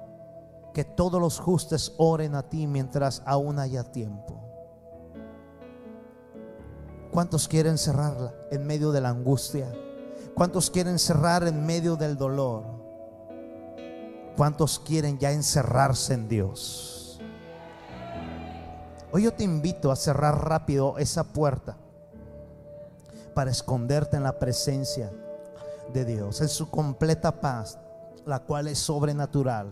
[0.73, 4.41] que todos los justos oren a ti mientras aún haya tiempo.
[7.11, 9.71] ¿Cuántos quieren cerrarla en medio de la angustia?
[10.33, 12.63] ¿Cuántos quieren cerrar en medio del dolor?
[14.35, 17.19] ¿Cuántos quieren ya encerrarse en Dios?
[19.11, 21.77] Hoy yo te invito a cerrar rápido esa puerta
[23.35, 25.11] para esconderte en la presencia
[25.93, 27.77] de Dios, en su completa paz,
[28.25, 29.71] la cual es sobrenatural,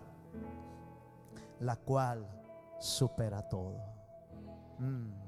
[1.59, 2.27] la cual
[2.79, 3.77] supera todo.
[4.77, 5.22] Mm.